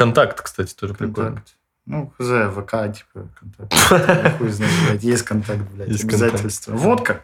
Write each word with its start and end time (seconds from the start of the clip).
Контакт, 0.00 0.40
кстати, 0.40 0.72
тоже 0.72 0.94
прикольно. 0.94 1.30
Контакт. 1.32 1.48
Ну, 1.84 2.10
хз, 2.18 2.54
ВК, 2.54 2.96
типа, 2.96 3.28
контакт. 3.38 4.34
Хуй 4.38 4.48
знает, 4.48 4.72
блядь, 4.88 5.02
есть 5.02 5.24
контакт, 5.24 5.60
блядь, 5.74 5.88
Есть 5.88 6.04
обязательства. 6.04 6.72
Водка. 6.72 7.22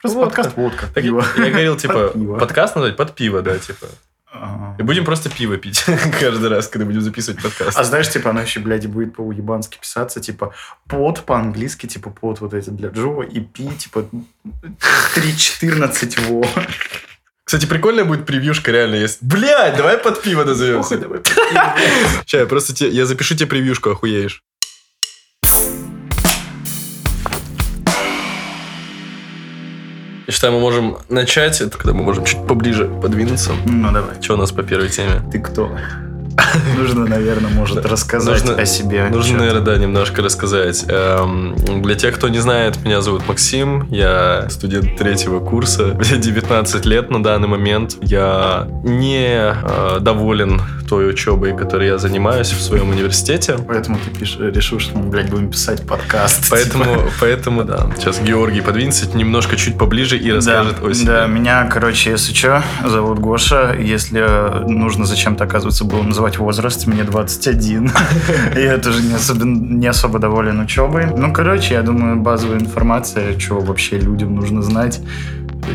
Просто 0.00 0.18
Водка. 0.18 0.36
подкаст 0.36 0.56
водка. 0.56 0.86
Так 0.94 1.02
пиво. 1.02 1.24
я 1.36 1.50
говорил, 1.50 1.76
типа, 1.84 2.12
подкаст 2.38 2.76
назвать 2.76 2.96
под 2.96 3.16
пиво, 3.16 3.42
да, 3.42 3.58
типа. 3.58 3.88
И 4.78 4.82
будем 4.84 5.04
просто 5.04 5.30
пиво 5.30 5.56
пить 5.56 5.84
каждый 6.20 6.48
раз, 6.48 6.68
когда 6.68 6.86
будем 6.86 7.00
записывать 7.00 7.42
подкаст. 7.42 7.76
А 7.76 7.82
знаешь, 7.82 8.08
типа, 8.08 8.30
оно 8.30 8.42
еще, 8.42 8.60
блядь, 8.60 8.86
будет 8.86 9.16
по-уебански 9.16 9.78
писаться, 9.80 10.20
типа, 10.20 10.54
под 10.86 11.24
по-английски, 11.24 11.86
типа, 11.88 12.10
под 12.10 12.40
вот 12.40 12.54
эти 12.54 12.70
для 12.70 12.90
Джо, 12.90 13.22
и 13.22 13.40
пи, 13.40 13.68
типа, 13.68 14.06
3.14 15.16 16.28
во. 16.28 16.46
Кстати, 17.50 17.66
прикольная 17.66 18.04
будет 18.04 18.26
превьюшка, 18.26 18.70
реально 18.70 18.94
есть. 18.94 19.18
Блядь, 19.22 19.76
давай 19.76 19.98
под 19.98 20.22
пиво 20.22 20.44
назовемся. 20.44 20.90
Похуй, 20.90 21.02
давай 21.02 21.18
под 21.18 21.34
пиво. 21.34 21.72
Сейчас, 22.24 22.40
я 22.42 22.46
просто 22.46 22.72
тебе, 22.76 22.90
я 22.90 23.06
запишу 23.06 23.34
тебе 23.34 23.48
превьюшку, 23.48 23.90
охуеешь. 23.90 24.44
Я 30.28 30.32
считаю, 30.32 30.52
мы 30.52 30.60
можем 30.60 30.98
начать, 31.08 31.60
это 31.60 31.76
когда 31.76 31.92
мы 31.92 32.04
можем 32.04 32.24
чуть 32.24 32.46
поближе 32.46 32.84
подвинуться. 32.84 33.50
Ну, 33.66 33.90
давай. 33.90 34.22
Что 34.22 34.34
у 34.34 34.36
нас 34.36 34.52
по 34.52 34.62
первой 34.62 34.88
теме? 34.88 35.20
Ты 35.32 35.40
кто? 35.40 35.76
Нужно, 36.78 37.06
наверное, 37.06 37.50
может, 37.50 37.84
рассказать 37.84 38.44
Нужно- 38.44 38.62
о 38.62 38.66
себе. 38.66 39.08
Нужно, 39.10 39.38
наверное, 39.38 39.62
да, 39.62 39.76
немножко 39.76 40.22
рассказать. 40.22 40.84
Эм, 40.88 41.56
Для 41.82 41.94
тех, 41.94 42.14
кто 42.14 42.28
не 42.28 42.38
знает, 42.38 42.82
меня 42.84 43.00
зовут 43.00 43.26
Максим, 43.28 43.86
я 43.90 44.46
студент 44.50 44.96
третьего 44.96 45.40
курса, 45.40 45.94
мне 45.98 46.18
19 46.18 46.84
лет 46.86 47.10
на 47.10 47.22
данный 47.22 47.48
момент. 47.48 47.96
Я 48.02 48.68
не 48.84 49.54
э, 49.54 49.98
доволен 50.00 50.60
той 50.88 51.10
учебой, 51.10 51.56
которой 51.56 51.86
я 51.86 51.98
занимаюсь 51.98 52.50
в 52.50 52.60
своем 52.60 52.90
университете. 52.90 53.56
Поэтому 53.68 53.98
ты 54.04 54.10
пишешь, 54.18 54.38
решил, 54.40 54.80
что 54.80 54.98
мы, 54.98 55.08
блядь, 55.08 55.30
будем 55.30 55.50
писать 55.50 55.86
подкаст. 55.86 56.46
Поэтому, 56.50 56.84
типа. 56.84 57.10
поэтому, 57.20 57.64
да, 57.64 57.90
сейчас 57.96 58.20
Георгий 58.20 58.60
подвинется 58.60 59.06
немножко 59.16 59.56
чуть 59.56 59.78
поближе 59.78 60.18
и 60.18 60.32
расскажет 60.32 60.76
да, 60.80 60.88
о 60.88 60.92
себе. 60.94 61.06
Да, 61.06 61.26
меня, 61.26 61.64
короче, 61.66 62.10
если 62.10 62.34
что, 62.34 62.62
зовут 62.84 63.20
Гоша. 63.20 63.76
Если 63.78 64.20
нужно 64.68 65.04
зачем-то, 65.04 65.44
оказывается, 65.44 65.84
было 65.84 66.02
называть 66.02 66.29
возраст, 66.38 66.86
мне 66.86 67.04
21. 67.04 67.90
Я 68.56 68.78
тоже 68.78 69.02
не, 69.02 69.14
особенно, 69.14 69.56
не 69.56 69.86
особо 69.86 70.18
доволен 70.18 70.60
учебой. 70.60 71.06
Ну, 71.16 71.32
короче, 71.32 71.74
я 71.74 71.82
думаю, 71.82 72.16
базовая 72.16 72.58
информация, 72.58 73.38
что 73.38 73.60
вообще 73.60 73.98
людям 73.98 74.34
нужно 74.34 74.62
знать. 74.62 75.00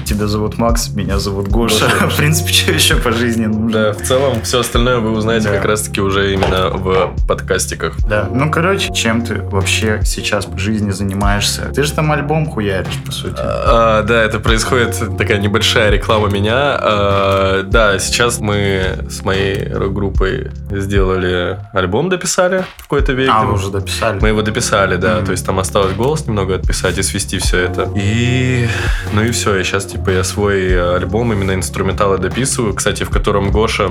Тебя 0.04 0.28
зовут 0.28 0.58
Макс, 0.58 0.90
меня 0.90 1.20
зовут 1.20 1.48
Гоша. 1.48 1.86
Гоша. 1.86 2.10
В 2.10 2.18
принципе, 2.18 2.52
что 2.54 2.72
еще 2.72 2.96
по 2.98 3.12
жизни 3.12 3.46
нужно? 3.46 3.72
Да, 3.72 3.94
в 3.94 4.02
целом 4.02 4.42
все 4.42 4.60
остальное 4.60 4.98
вы 5.00 5.12
узнаете 5.12 5.50
Да. 5.50 5.56
как 5.56 5.66
раз-таки 5.66 6.02
уже 6.02 6.34
именно 6.34 6.70
в 6.70 7.16
подкастиках. 7.28 7.96
Да, 8.08 8.28
ну, 8.32 8.52
короче, 8.52 8.94
чем 8.94 9.24
ты 9.26 9.36
вообще 9.42 10.02
сейчас 10.04 10.46
по 10.46 10.58
жизни 10.58 10.92
занимаешься? 10.92 11.72
Ты 11.74 11.84
же 11.84 11.94
там 11.94 12.12
альбом 12.12 12.46
хуяришь, 12.50 12.94
по 13.06 13.12
сути. 13.12 13.36
А, 13.38 14.04
да, 14.04 14.22
это 14.24 14.40
происходит 14.40 15.00
такая 15.18 15.38
небольшая 15.40 15.90
реклама 15.92 16.28
меня. 16.30 16.78
А, 16.80 17.64
да, 17.64 17.98
сейчас 18.00 18.40
мы 18.40 19.06
с 19.10 19.24
моей 19.24 19.72
рок-группой 19.72 20.52
сделали 20.70 21.60
альбом, 21.74 22.10
дописали 22.10 22.66
в 22.78 22.84
какой-то 22.84 23.14
веке. 23.14 23.32
А, 23.34 23.46
уже 23.46 23.70
дописали. 23.70 24.20
Мы 24.22 24.30
его 24.30 24.42
дописали, 24.42 24.96
да. 24.98 25.18
Мгм. 25.18 25.26
То 25.26 25.32
есть 25.32 25.46
там 25.46 25.60
осталось 25.60 25.94
голос 25.94 26.26
немного 26.28 26.56
отписать 26.56 26.98
и 26.98 27.04
свести 27.04 27.40
все 27.40 27.60
это. 27.60 27.90
И 27.96 28.68
ну 29.14 29.24
и 29.24 29.32
все. 29.32 29.56
И 29.58 29.64
сейчас 29.64 29.85
типа 29.86 30.10
я 30.10 30.24
свой 30.24 30.68
э, 30.68 30.96
альбом 30.96 31.32
именно 31.34 31.54
инструменталы 31.54 32.18
дописываю. 32.18 32.74
Кстати, 32.74 33.04
в 33.04 33.10
котором 33.10 33.52
Гоша 33.52 33.90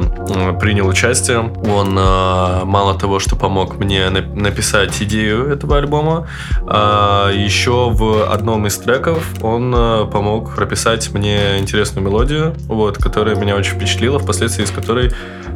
принял 0.61 0.87
участие. 0.89 1.39
Он 1.39 1.99
э, 1.99 2.65
мало 2.65 2.99
того, 2.99 3.19
что 3.19 3.37
помог 3.37 3.77
мне 3.79 4.09
на- 4.11 4.21
написать 4.23 5.01
идею 5.03 5.47
этого 5.49 5.79
альбома, 5.79 6.27
а 6.67 7.31
еще 7.33 7.91
в 7.91 8.31
одном 8.33 8.67
из 8.67 8.77
треков 8.79 9.25
он 9.43 9.75
э, 9.75 10.07
помог 10.11 10.55
прописать 10.55 11.13
мне 11.13 11.59
интересную 11.59 12.05
мелодию, 12.07 12.55
вот, 12.67 12.99
которая 12.99 13.37
меня 13.37 13.57
очень 13.57 13.75
впечатлила, 13.75 14.19
впоследствии 14.19 14.65
из 14.65 14.71
которой 14.71 15.13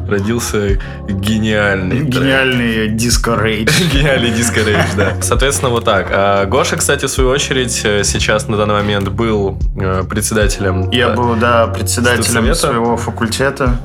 родился 0.09 0.79
гениальный. 1.07 2.01
Гениальный 2.01 2.89
диско-рейдж. 2.89 3.71
Гениальный 3.93 4.31
диско 4.31 4.61
рейдж, 4.61 4.89
да. 4.97 5.13
Соответственно, 5.21 5.69
вот 5.69 5.85
так. 5.85 6.07
А 6.11 6.45
Гоша, 6.45 6.77
кстати, 6.77 7.05
в 7.05 7.09
свою 7.09 7.29
очередь, 7.29 7.81
э, 7.83 8.03
сейчас 8.03 8.47
на 8.47 8.57
данный 8.57 8.75
момент 8.75 9.09
был 9.09 9.57
э, 9.79 10.03
председателем. 10.09 10.89
Я 10.91 11.09
был, 11.09 11.35
да, 11.35 11.67
председателем 11.67 12.53
своего 12.53 12.97
факультета. 12.97 13.79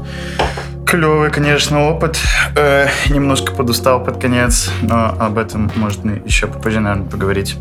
Клевый, 0.94 1.28
конечно, 1.31 1.88
опыт. 1.88 2.21
Э, 2.55 2.87
немножко 3.10 3.53
подустал 3.53 4.05
под 4.05 4.21
конец, 4.21 4.71
но 4.81 5.12
об 5.19 5.38
этом 5.38 5.69
можно 5.75 6.12
еще 6.25 6.47
попозже, 6.47 6.78
наверное, 6.78 7.09
поговорить. 7.09 7.56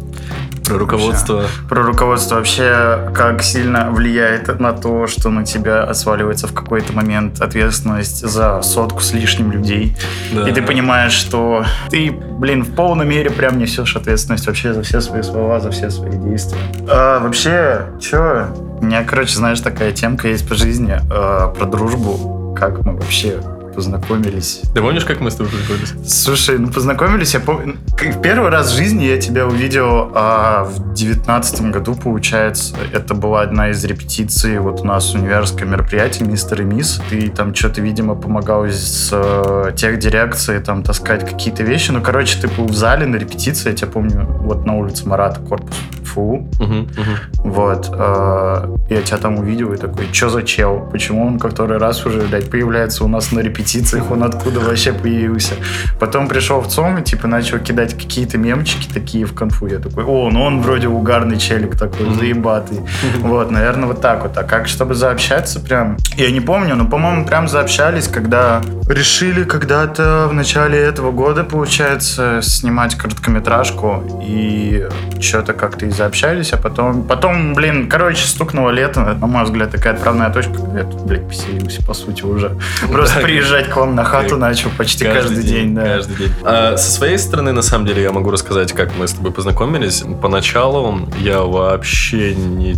про 0.68 0.78
руководство. 0.78 1.46
Про 1.68 1.82
руководство 1.82 2.36
вообще, 2.36 3.10
как 3.16 3.42
сильно 3.42 3.90
влияет 3.90 4.60
на 4.60 4.72
то, 4.72 5.08
что 5.08 5.32
на 5.32 5.46
тебя 5.46 5.92
сваливается 5.96 6.46
в 6.46 6.54
какой-то 6.54 6.94
момент 6.94 7.42
ответственность 7.42 8.24
за 8.24 8.62
сотку 8.62 9.02
с 9.02 9.14
лишним 9.14 9.52
людей. 9.52 9.98
Да. 10.32 10.48
И 10.48 10.52
ты 10.52 10.62
понимаешь, 10.62 11.14
что 11.14 11.66
ты, 11.90 12.12
блин, 12.12 12.62
в 12.62 12.76
полной 12.76 13.08
мере 13.08 13.32
прям 13.32 13.58
несешь 13.58 13.96
ответственность 13.96 14.46
вообще 14.46 14.74
за 14.74 14.84
все 14.84 15.02
свои 15.02 15.24
слова, 15.24 15.60
за 15.60 15.72
все 15.72 15.90
свои 15.90 16.18
действия. 16.20 16.62
А, 16.88 17.20
вообще, 17.20 17.88
чё? 18.00 18.46
У 18.80 18.86
меня, 18.86 19.04
короче, 19.04 19.36
знаешь, 19.36 19.60
такая 19.60 19.92
темка 19.92 20.28
есть 20.28 20.48
по 20.48 20.54
жизни 20.54 21.00
э, 21.02 21.54
про 21.58 21.66
дружбу. 21.66 22.43
Как 22.56 22.86
мы 22.86 22.94
вообще 22.94 23.42
познакомились. 23.74 24.62
Ты 24.74 24.82
помнишь, 24.82 25.04
как 25.04 25.20
мы 25.20 25.32
с 25.32 25.36
тобой 25.36 25.52
познакомились? 25.52 25.94
Слушай, 26.08 26.60
ну 26.60 26.68
познакомились, 26.68 27.34
я 27.34 27.40
помню... 27.40 27.78
Первый 28.22 28.50
раз 28.50 28.72
в 28.72 28.76
жизни 28.76 29.06
я 29.06 29.18
тебя 29.20 29.48
увидел 29.48 30.12
а, 30.14 30.64
в 30.64 30.94
девятнадцатом 30.94 31.72
году, 31.72 31.96
получается. 31.96 32.76
Это 32.92 33.14
была 33.14 33.42
одна 33.42 33.70
из 33.70 33.84
репетиций, 33.84 34.60
вот 34.60 34.82
у 34.82 34.86
нас 34.86 35.14
универское 35.14 35.66
мероприятие 35.66 36.28
«Мистер 36.28 36.62
и 36.62 36.66
мисс». 36.66 37.02
Ты 37.10 37.30
там 37.30 37.56
что-то, 37.56 37.82
видимо, 37.82 38.16
помогал 38.16 38.66
с 38.66 39.10
э, 39.12 39.72
техдирекцией 39.76 40.62
там 40.62 40.84
таскать 40.84 41.28
какие-то 41.28 41.64
вещи. 41.64 41.92
Ну, 41.92 42.02
короче, 42.02 42.40
ты 42.40 42.48
был 42.48 42.66
в 42.66 42.76
зале 42.76 43.06
на 43.06 43.16
репетиции, 43.16 43.70
я 43.70 43.76
тебя 43.76 43.88
помню, 43.88 44.26
вот 44.26 44.66
на 44.66 44.76
улице 44.76 45.08
Марата, 45.08 45.40
корпус 45.40 45.76
ФУ. 46.14 46.48
Мгм, 46.60 46.80
мгм. 46.80 47.18
Вот. 47.38 47.90
э, 47.92 48.76
я 48.90 49.02
тебя 49.02 49.18
там 49.18 49.40
увидел 49.40 49.74
и 49.74 49.78
такой, 49.78 50.08
что 50.12 50.30
за 50.30 50.44
чел? 50.44 50.88
Почему 50.92 51.26
он 51.26 51.40
который 51.40 51.78
раз 51.78 52.06
уже, 52.06 52.22
блядь, 52.22 52.50
появляется 52.50 53.04
у 53.04 53.08
нас 53.08 53.32
на 53.32 53.40
репетициях? 53.40 54.12
Он 54.12 54.24
откуда 54.24 54.60
вообще 54.60 54.94
появился? 54.94 55.56
Потом 56.00 56.28
пришел 56.28 56.62
в 56.62 56.68
ЦОМ 56.68 57.00
и, 57.00 57.04
типа, 57.04 57.28
начал 57.28 57.60
кидать 57.60 57.94
какие-то 57.94 58.38
мемчики 58.38 58.88
такие 58.94 59.26
в 59.26 59.34
конфу. 59.34 59.68
Я 59.68 59.80
такой, 59.80 60.04
о, 60.04 60.30
ну 60.30 60.44
он 60.44 60.62
вроде 60.62 60.88
угарный 60.88 61.38
челик 61.38 61.78
такой, 61.78 62.14
заебатый. 62.14 62.80
Вот, 63.24 63.52
наверное, 63.52 63.88
вот 63.88 64.02
так 64.02 64.24
вот. 64.24 64.38
А 64.38 64.44
как, 64.44 64.68
чтобы 64.68 64.96
заобщаться 64.96 65.60
прям? 65.60 65.98
Я 66.18 66.32
не 66.32 66.42
помню, 66.42 66.76
но, 66.76 66.86
по-моему, 66.86 67.26
прям 67.26 67.48
заобщались, 67.48 68.08
когда 68.08 68.62
решили 68.88 69.44
когда-то 69.44 70.28
в 70.30 70.34
начале 70.34 70.78
этого 70.78 71.12
года, 71.12 71.44
получается, 71.44 72.40
снимать 72.42 72.96
короткометражку. 72.96 74.22
И 74.24 74.88
что-то 75.20 75.54
как-то 75.54 75.86
и 75.86 75.90
заобщались, 76.04 76.52
а 76.52 76.58
потом, 76.58 77.04
потом, 77.04 77.54
блин, 77.54 77.88
короче, 77.88 78.28
стукнуло 78.28 78.72
лето. 78.72 79.18
На 79.22 79.28
мой 79.28 79.44
взгляд, 79.46 79.72
такая 79.72 79.94
отправная 79.94 80.30
точка. 80.30 80.54
Я 80.76 80.84
тут, 80.84 81.06
блядь, 81.06 81.28
поселился, 81.28 81.82
по 81.82 81.94
сути, 81.94 82.24
уже. 82.24 82.58
Просто 82.92 83.22
приезжать 83.22 83.70
к 83.70 83.78
вам 83.78 83.96
на 83.96 84.04
хату 84.04 84.38
начал 84.38 84.70
почти 84.78 85.06
каждый, 85.06 85.44
день. 85.44 85.76
Каждый 85.76 86.16
день. 86.16 86.32
А, 86.44 86.76
со 86.76 86.92
своей 86.92 87.18
стороны, 87.18 87.54
на 87.54 87.62
самом 87.62 87.86
деле, 87.86 88.02
я 88.02 88.12
могу 88.12 88.32
рассказать, 88.32 88.74
как 88.74 88.92
мы 88.98 89.08
с 89.08 89.14
тобой 89.14 89.32
познакомились. 89.32 90.04
Поначалу 90.22 91.08
я 91.20 91.42
вообще 91.42 92.34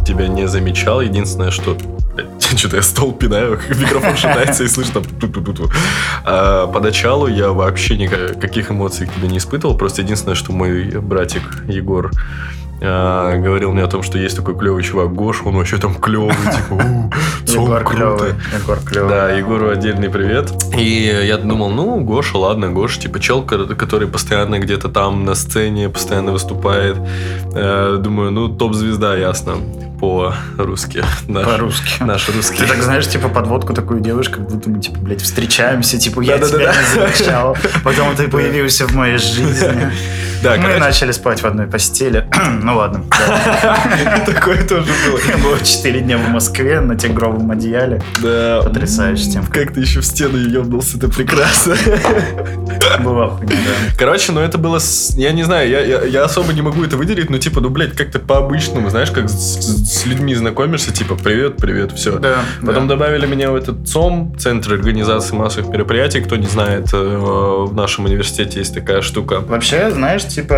тебя 0.06 0.28
не 0.28 0.48
замечал. 0.48 1.02
Единственное, 1.02 1.50
что... 1.50 1.78
Что-то 2.56 2.76
я 2.78 2.84
стол 2.84 3.12
пинаю, 3.12 3.60
микрофон 3.70 4.16
шатается 4.16 4.64
и 4.64 4.68
слышу 4.68 4.92
там... 4.94 5.04
А, 6.24 6.68
поначалу 6.68 7.28
я 7.28 7.50
вообще 7.50 7.98
никаких 7.98 8.72
эмоций 8.72 9.08
к 9.08 9.14
тебе 9.14 9.28
не 9.28 9.40
испытывал. 9.40 9.76
Просто 9.76 10.04
единственное, 10.04 10.36
что 10.36 10.52
мой 10.52 10.86
братик 11.00 11.42
Егор 11.68 12.12
а, 12.82 13.38
говорил 13.38 13.72
мне 13.72 13.84
о 13.84 13.88
том, 13.88 14.04
что 14.04 14.18
есть 14.18 14.36
такой 14.36 14.58
клевый 14.58 14.84
чувак 14.84 15.14
Гош, 15.14 15.42
он 15.46 15.56
вообще 15.56 15.78
там 15.78 15.96
клевый, 15.96 16.30
типа, 16.36 16.74
«У, 16.74 17.48
сон 17.48 17.64
Егор 17.64 17.84
круто». 17.84 17.96
клевый. 18.18 18.34
Егор 18.62 18.80
клевый. 18.86 19.10
Да, 19.10 19.32
Егору 19.32 19.70
отдельный 19.70 20.10
привет. 20.10 20.52
И 20.78 21.24
я 21.26 21.38
думал, 21.38 21.70
ну, 21.70 22.00
Гоша, 22.02 22.38
ладно, 22.38 22.70
Гоша, 22.72 23.00
типа 23.02 23.20
чел, 23.20 23.42
ко- 23.44 23.66
который 23.76 24.08
постоянно 24.08 24.60
где-то 24.60 24.90
там 24.90 25.26
на 25.26 25.36
сцене, 25.36 25.90
постоянно 25.90 26.32
выступает. 26.32 26.98
Э, 27.54 27.98
Думаю, 28.00 28.32
ну, 28.32 28.50
топ-звезда, 28.50 29.16
ясно. 29.16 29.56
По-русски. 30.00 31.04
Наш, 31.28 31.46
По-русски. 31.46 32.04
Наш 32.04 32.30
русский. 32.30 32.58
Ты 32.58 32.68
так 32.68 32.82
знаешь, 32.82 33.08
типа, 33.08 33.30
подводку 33.30 33.74
такую 33.74 34.00
делаешь, 34.02 34.30
как 34.30 34.48
будто 34.50 34.70
мы, 34.70 34.80
типа, 34.80 35.00
блядь, 35.00 35.22
встречаемся, 35.22 35.98
типа, 35.98 36.22
я 36.22 36.38
Да-да-да. 36.38 36.74
тебя 36.74 36.74
не 36.74 37.14
замечал, 37.16 37.58
потом 37.84 38.16
ты 38.16 38.28
появился 38.28 38.88
в 38.88 38.94
моей 38.94 39.18
жизни. 39.18 39.92
Да, 40.44 40.58
Мы 40.58 40.64
короче, 40.64 40.80
начали 40.80 41.12
спать 41.12 41.42
в 41.42 41.46
одной 41.46 41.66
постели. 41.66 42.30
Ну 42.62 42.76
ладно. 42.78 43.04
такое 44.26 44.64
тоже 44.68 44.92
было. 45.08 45.20
Я 45.28 45.38
был 45.38 45.58
4 45.58 46.00
дня 46.02 46.18
в 46.18 46.30
Москве 46.30 46.82
на 46.82 46.96
тигровом 46.96 47.50
одеяле. 47.52 48.02
Да. 48.22 48.62
Потрясающая 48.64 49.32
темка. 49.32 49.62
Как 49.62 49.74
ты 49.74 49.80
еще 49.82 50.02
в 50.02 50.06
стену 50.06 50.38
ебнулся, 50.38 50.98
это 50.98 51.08
прекрасно. 51.08 51.76
Хуйня, 51.76 53.48
да. 53.48 53.96
Короче, 53.98 54.32
ну 54.32 54.42
это 54.42 54.58
было, 54.58 54.80
я 55.16 55.32
не 55.32 55.44
знаю, 55.44 55.70
я, 56.10 56.24
особо 56.24 56.54
не 56.54 56.62
могу 56.62 56.84
это 56.84 56.98
выделить, 56.98 57.30
но 57.30 57.38
типа, 57.38 57.62
ну, 57.62 57.70
блядь, 57.70 57.96
как-то 57.96 58.20
по-обычному, 58.20 58.90
знаешь, 58.90 59.12
как 59.12 59.30
с, 59.30 59.85
с 59.86 60.06
людьми 60.06 60.34
знакомишься, 60.34 60.92
типа, 60.92 61.16
привет, 61.16 61.58
привет, 61.58 61.92
все. 61.92 62.18
Да, 62.18 62.38
Потом 62.66 62.88
да. 62.88 62.96
добавили 62.96 63.28
меня 63.28 63.52
в 63.52 63.56
этот 63.56 63.88
ЦОМ, 63.88 64.36
Центр 64.38 64.74
организации 64.74 65.36
массовых 65.36 65.70
мероприятий. 65.70 66.22
Кто 66.22 66.36
не 66.38 66.48
знает, 66.48 66.90
э, 66.92 66.98
в 66.98 67.74
нашем 67.74 68.06
университете 68.06 68.60
есть 68.60 68.74
такая 68.74 69.02
штука. 69.02 69.42
Вообще, 69.42 69.92
знаешь, 69.92 70.26
типа, 70.26 70.56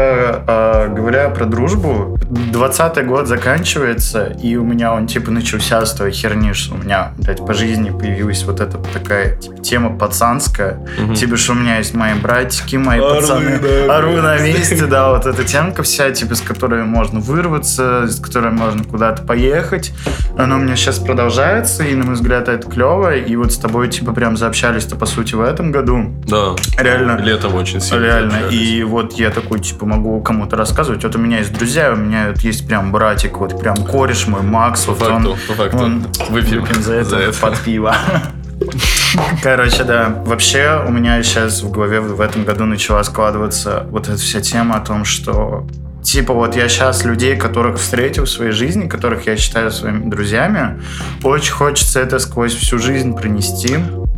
э, 0.48 0.94
говоря 0.96 1.30
про 1.30 1.46
дружбу, 1.46 2.18
20 2.30 3.06
год 3.06 3.28
заканчивается, 3.28 4.26
и 4.42 4.56
у 4.56 4.64
меня 4.64 4.94
он, 4.94 5.08
типа, 5.08 5.30
начался 5.32 5.86
с 5.86 5.94
той 5.94 6.12
херни, 6.12 6.54
что 6.54 6.76
у 6.76 6.78
меня, 6.78 7.12
блядь, 7.18 7.46
по 7.46 7.54
жизни 7.54 7.90
появилась 7.90 8.44
вот 8.46 8.62
эта 8.62 8.78
такая, 8.78 9.36
типа, 9.36 9.62
тема 9.62 9.98
пацанская. 9.98 10.80
Мгм. 10.98 11.16
Типа, 11.16 11.36
что 11.36 11.52
у 11.52 11.56
меня 11.56 11.78
есть 11.80 11.94
мои 11.94 12.14
братики, 12.14 12.78
мои 12.78 13.00
Орлы, 13.00 13.16
пацаны. 13.20 13.60
да. 13.60 13.98
Ору 13.98 14.22
на 14.22 14.38
месте, 14.40 14.86
да, 14.86 15.10
вот 15.12 15.26
эта 15.26 15.44
темка 15.44 15.84
вся, 15.84 16.12
типа, 16.12 16.36
с 16.36 16.42
которой 16.42 16.84
можно 16.84 17.20
вырваться, 17.20 18.08
с 18.08 18.22
которой 18.22 18.52
можно 18.52 18.84
куда-то 18.86 19.17
поехать. 19.25 19.94
Она 20.38 20.56
у 20.56 20.60
меня 20.60 20.75
сейчас 20.75 21.00
продолжается, 21.00 21.84
и, 21.84 21.96
на 21.96 22.06
мой 22.06 22.16
взгляд, 22.16 22.48
это 22.50 22.69
клево. 22.69 23.16
И 23.16 23.36
вот 23.36 23.52
с 23.52 23.58
тобой, 23.58 23.88
типа, 23.90 24.14
прям 24.14 24.38
заобщались-то, 24.38 24.96
по 24.96 25.06
сути, 25.06 25.36
в 25.36 25.42
этом 25.42 25.72
году. 25.72 26.14
Да, 26.28 26.56
Реально. 26.78 27.18
летом 27.22 27.56
очень 27.56 27.81
сильно. 27.81 28.04
Реально. 28.04 28.31
заобщались. 28.31 28.62
И 28.62 28.84
вот 28.84 29.14
я 29.14 29.30
такой, 29.31 29.60
типа, 29.60 29.86
могу 29.86 30.22
кому-то 30.22 30.56
рассказывать. 30.56 31.04
Вот 31.04 31.16
у 31.16 31.19
меня 31.19 31.40
есть 31.40 31.54
друзья, 31.58 31.92
у 31.94 31.96
меня 31.96 32.28
вот 32.30 32.40
есть 32.42 32.68
прям 32.68 32.92
братик, 32.92 33.38
вот 33.38 33.60
прям 33.60 33.75
кореш 33.78 34.28
мой, 34.28 34.42
Макс. 34.42 34.86
По 34.86 34.92
вот 34.94 35.00
факту, 35.00 35.30
он, 35.31 35.38
по 35.48 35.54
факту. 35.54 35.78
он- 35.78 36.06
Выпьем 36.30 36.66
за 36.81 36.94
это, 36.96 37.10
за 37.10 37.18
это. 37.18 37.38
под 37.40 37.58
пиво. 37.60 37.96
Короче, 39.44 39.84
да. 39.84 40.22
Вообще, 40.25 40.84
у 40.88 40.92
меня 40.92 41.22
сейчас 41.24 41.62
в 41.62 41.72
голове 41.72 42.00
в 42.02 42.19
этом 42.22 42.44
году 42.44 42.66
начала 42.66 43.04
складываться 43.04 43.86
вот 43.90 44.08
эта 44.10 44.18
вся 44.18 44.42
тема 44.42 44.75
о 44.78 44.80
том, 44.80 45.06
что 45.06 45.66
Типа 46.07 46.33
вот 46.33 46.56
я 46.56 46.69
сейчас 46.69 47.04
людей, 47.04 47.36
которых 47.36 47.80
встретил 47.80 48.24
в 48.24 48.30
своей 48.30 48.54
жизни, 48.54 48.88
которых 48.88 49.27
я 49.27 49.36
считаю 49.36 49.71
своими 49.71 50.09
друзьями, 50.09 50.80
очень 51.21 51.51
хочется 51.51 52.00
это 52.00 52.18
сквозь 52.19 52.54
всю 52.54 52.80
жизнь 52.80 53.13
пронести. 53.13 53.75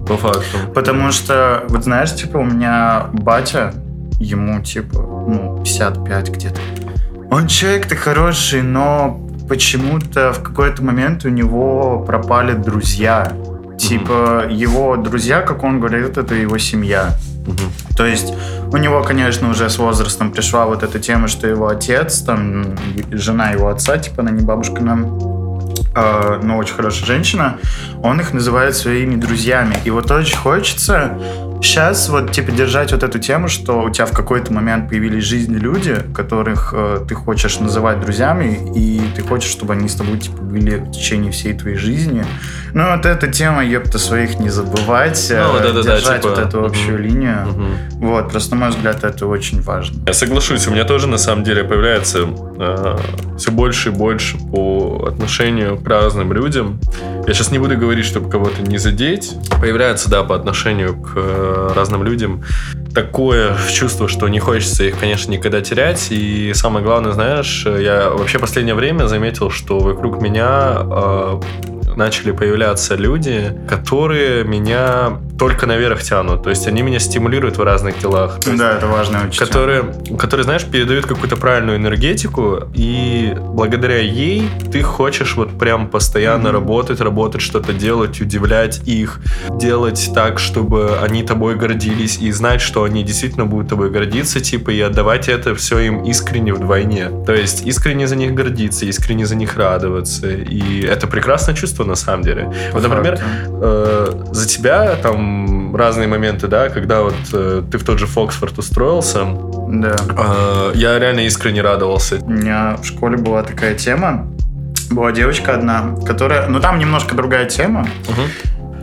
По 0.08 0.16
факту. 0.16 0.60
Потому 0.76 1.12
что, 1.12 1.64
вот 1.68 1.86
знаешь, 1.86 2.14
типа, 2.14 2.38
у 2.38 2.44
меня 2.44 3.08
батя, 3.12 3.74
ему, 4.20 4.62
типа, 4.62 5.00
ну, 5.00 5.64
55 5.64 6.30
где-то. 6.30 6.62
Он 7.32 7.48
человек-то 7.48 7.96
хороший, 7.96 8.62
но 8.62 9.20
почему-то 9.50 10.32
в 10.32 10.44
какой-то 10.44 10.84
момент 10.84 11.26
у 11.26 11.30
него 11.30 12.04
пропали 12.06 12.54
друзья. 12.54 13.34
Типа, 13.80 14.46
его 14.48 14.96
друзья, 14.96 15.42
как 15.42 15.64
он 15.64 15.80
говорит, 15.80 16.20
это 16.20 16.36
его 16.36 16.60
семья. 16.60 17.16
То 17.96 18.06
есть 18.06 18.34
у 18.72 18.78
него, 18.78 19.04
конечно, 19.04 19.50
уже 19.50 19.70
с 19.70 19.78
возрастом 19.78 20.32
пришла 20.32 20.66
вот 20.66 20.84
эта 20.84 21.00
тема, 21.00 21.28
что 21.28 21.48
его 21.48 21.68
отец, 21.68 22.20
там, 22.22 22.76
жена 23.12 23.52
его 23.52 23.70
отца, 23.70 23.98
типа, 23.98 24.22
она 24.22 24.32
не 24.32 24.42
бабушка 24.42 24.82
нам, 24.82 25.20
э, 25.96 26.40
но 26.44 26.58
очень 26.58 26.76
хорошая 26.76 27.06
женщина, 27.06 27.58
он 28.04 28.20
их 28.20 28.34
называет 28.34 28.76
своими 28.76 29.16
друзьями. 29.16 29.76
И 29.86 29.90
вот 29.90 30.12
очень 30.12 30.38
хочется 30.38 31.18
сейчас 31.62 32.10
вот, 32.10 32.32
типа, 32.32 32.52
держать 32.52 32.92
вот 32.92 33.04
эту 33.04 33.20
тему, 33.20 33.48
что 33.48 33.82
у 33.84 33.90
тебя 33.90 34.06
в 34.06 34.12
какой-то 34.12 34.54
момент 34.54 34.90
появились 34.90 35.24
в 35.24 35.28
жизни 35.28 35.58
люди, 35.58 35.98
которых 36.16 36.74
э, 36.76 37.00
ты 37.08 37.16
хочешь 37.16 37.60
называть 37.60 38.00
друзьями, 38.02 38.72
и 38.76 39.02
ты 39.16 39.22
хочешь, 39.22 39.52
чтобы 39.52 39.74
они 39.74 39.90
с 39.90 39.96
тобой, 39.96 40.18
типа, 40.20 40.42
были 40.42 40.78
в 40.78 40.92
течение 40.92 41.32
всей 41.32 41.54
твоей 41.54 41.78
жизни. 41.78 42.26
Ну, 42.74 42.96
вот 42.96 43.06
эта 43.06 43.28
тема, 43.28 43.66
ёпта, 43.66 44.00
своих 44.00 44.40
не 44.40 44.50
забывать, 44.50 45.30
э, 45.32 45.44
Ну, 45.44 45.60
да-да-да, 45.60 45.96
держать 45.98 46.22
типа, 46.22 46.36
вот 46.36 46.40
эту 46.40 46.66
общую 46.66 47.00
мгм. 47.00 47.04
линию. 47.04 47.48
Мгм. 47.48 47.76
Вот, 48.08 48.32
просто, 48.32 48.56
на 48.56 48.62
мой 48.62 48.70
взгляд, 48.70 49.04
это 49.04 49.28
очень 49.28 49.62
важно. 49.62 50.02
Я 50.08 50.14
соглашусь, 50.14 50.68
у 50.68 50.72
меня 50.72 50.86
тоже 50.86 51.08
на 51.08 51.18
самом 51.18 51.44
деле 51.44 51.64
появляется 51.64 52.28
все 53.38 53.52
больше 53.52 53.90
и 53.90 53.92
больше 53.92 54.38
по 54.38 55.08
отношению 55.08 55.78
к 55.78 55.88
разным 55.88 56.34
людям. 56.34 56.80
Я 57.26 57.34
сейчас 57.34 57.52
не 57.52 57.60
буду 57.60 57.78
говорить, 57.78 58.06
чтобы 58.06 58.30
кого-то 58.30 58.62
не 58.62 58.78
задеть. 58.78 59.34
Появляется, 59.62 60.10
да, 60.10 60.24
по 60.24 60.36
отношению 60.36 60.96
к 60.96 61.14
э, 61.16 61.49
разным 61.76 62.04
людям 62.04 62.44
такое 62.94 63.56
чувство, 63.72 64.08
что 64.08 64.28
не 64.28 64.40
хочется 64.40 64.84
их, 64.84 65.00
конечно, 65.00 65.32
никогда 65.32 65.62
терять. 65.62 66.08
И 66.12 66.54
самое 66.54 66.84
главное, 66.86 67.12
знаешь, 67.12 67.66
я 67.66 68.10
вообще 68.10 68.40
последнее 68.40 68.76
время 68.76 69.08
заметил, 69.08 69.50
что 69.50 69.80
вокруг 69.80 70.22
меня 70.22 70.78
э, 70.80 71.42
начали 71.96 72.32
появляться 72.32 72.96
люди, 72.96 73.54
которые 73.68 74.44
меня 74.44 75.20
только 75.40 75.66
наверх 75.66 76.04
тянут. 76.04 76.44
То 76.44 76.50
есть 76.50 76.68
они 76.68 76.82
меня 76.82 77.00
стимулируют 77.00 77.58
в 77.58 77.64
разных 77.64 77.98
делах. 78.00 78.38
Есть 78.46 78.58
Да, 78.58 78.74
это 78.78 78.88
важно 78.88 79.20
очень. 79.28 79.40
которые, 79.40 79.84
которые, 80.20 80.44
знаешь, 80.44 80.66
передают 80.66 81.06
какую-то 81.06 81.38
правильную 81.38 81.78
энергетику, 81.78 82.64
и 82.74 83.34
благодаря 83.38 84.00
ей 84.00 84.50
ты 84.72 84.82
хочешь 84.82 85.36
вот 85.36 85.58
прям 85.58 85.88
постоянно 85.88 86.50
Мгм. 86.50 86.54
работать, 86.60 87.02
работать, 87.02 87.42
что-то 87.42 87.74
делать, 87.74 88.20
удивлять 88.22 88.82
их, 88.86 89.20
делать 89.50 90.12
так, 90.14 90.40
чтобы 90.40 90.98
они 91.02 91.24
тобой 91.24 91.56
гордились, 91.56 92.18
и 92.20 92.32
знать, 92.32 92.62
что 92.62 92.84
они 92.84 93.04
действительно 93.04 93.46
будут 93.46 93.70
тобой 93.70 93.90
гордиться, 93.90 94.40
типа, 94.42 94.72
и 94.72 94.82
отдавать 94.82 95.30
это 95.30 95.56
все 95.56 95.80
им 95.80 96.04
искренне 96.04 96.54
вдвойне. 96.54 97.10
То 97.26 97.34
есть 97.34 97.66
искренне 97.66 98.08
за 98.08 98.16
них 98.16 98.34
гордиться, 98.34 98.86
искренне 98.86 99.26
за 99.26 99.36
них 99.36 99.58
радоваться, 99.58 100.28
и 100.30 100.82
это 100.82 101.08
прекрасное 101.08 101.56
чувство 101.56 101.86
на 101.86 101.96
самом 101.96 102.24
деле. 102.24 102.52
Вот, 102.74 102.84
например, 102.84 103.20
э, 103.48 104.24
за 104.32 104.48
тебя 104.48 104.96
там 105.02 105.29
разные 105.76 106.08
моменты, 106.08 106.48
да, 106.48 106.70
когда 106.70 107.02
вот 107.02 107.16
э, 107.34 107.64
ты 107.72 107.78
в 107.78 107.84
тот 107.84 108.00
же 108.00 108.06
Фоксфорд 108.08 108.58
устроился, 108.58 109.26
Да. 109.68 109.96
э, 110.18 110.72
я 110.76 111.00
реально 111.00 111.22
искренне 111.22 111.62
радовался. 111.62 112.18
У 112.22 112.30
меня 112.30 112.78
в 112.82 112.86
школе 112.86 113.18
была 113.18 113.44
такая 113.44 113.76
тема. 113.76 114.28
Была 114.92 115.12
девочка 115.12 115.54
одна, 115.54 115.96
которая... 116.06 116.48
Ну, 116.48 116.60
там 116.60 116.80
немножко 116.80 117.16
другая 117.16 117.46
тема. 117.46 117.88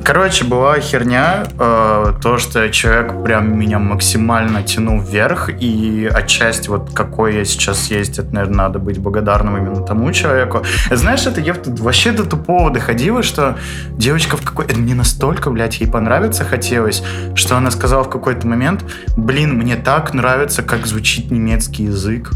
Короче, 0.06 0.44
была 0.44 0.78
херня, 0.78 1.48
э, 1.58 2.12
то, 2.22 2.38
что 2.38 2.70
человек 2.70 3.24
прям 3.24 3.58
меня 3.58 3.80
максимально 3.80 4.62
тянул 4.62 5.00
вверх, 5.00 5.48
и 5.48 6.08
отчасти 6.14 6.68
вот 6.68 6.90
какой 6.94 7.34
я 7.34 7.44
сейчас 7.44 7.90
есть, 7.90 8.20
это, 8.20 8.32
наверное, 8.32 8.56
надо 8.56 8.78
быть 8.78 8.98
благодарным 8.98 9.56
именно 9.56 9.84
тому 9.84 10.12
человеку. 10.12 10.62
Знаешь, 10.92 11.26
это 11.26 11.40
я 11.40 11.54
в- 11.54 11.80
вообще 11.80 12.12
до 12.12 12.24
тупого 12.24 12.70
доходила, 12.70 13.24
что 13.24 13.56
девочка 13.98 14.36
в 14.36 14.42
какой... 14.42 14.66
это 14.66 14.78
Мне 14.78 14.94
настолько, 14.94 15.50
блядь, 15.50 15.80
ей 15.80 15.90
понравиться 15.90 16.44
хотелось, 16.44 17.02
что 17.34 17.56
она 17.56 17.72
сказала 17.72 18.04
в 18.04 18.08
какой-то 18.08 18.46
момент, 18.46 18.84
блин, 19.16 19.54
мне 19.54 19.74
так 19.74 20.14
нравится, 20.14 20.62
как 20.62 20.86
звучит 20.86 21.32
немецкий 21.32 21.82
язык. 21.82 22.30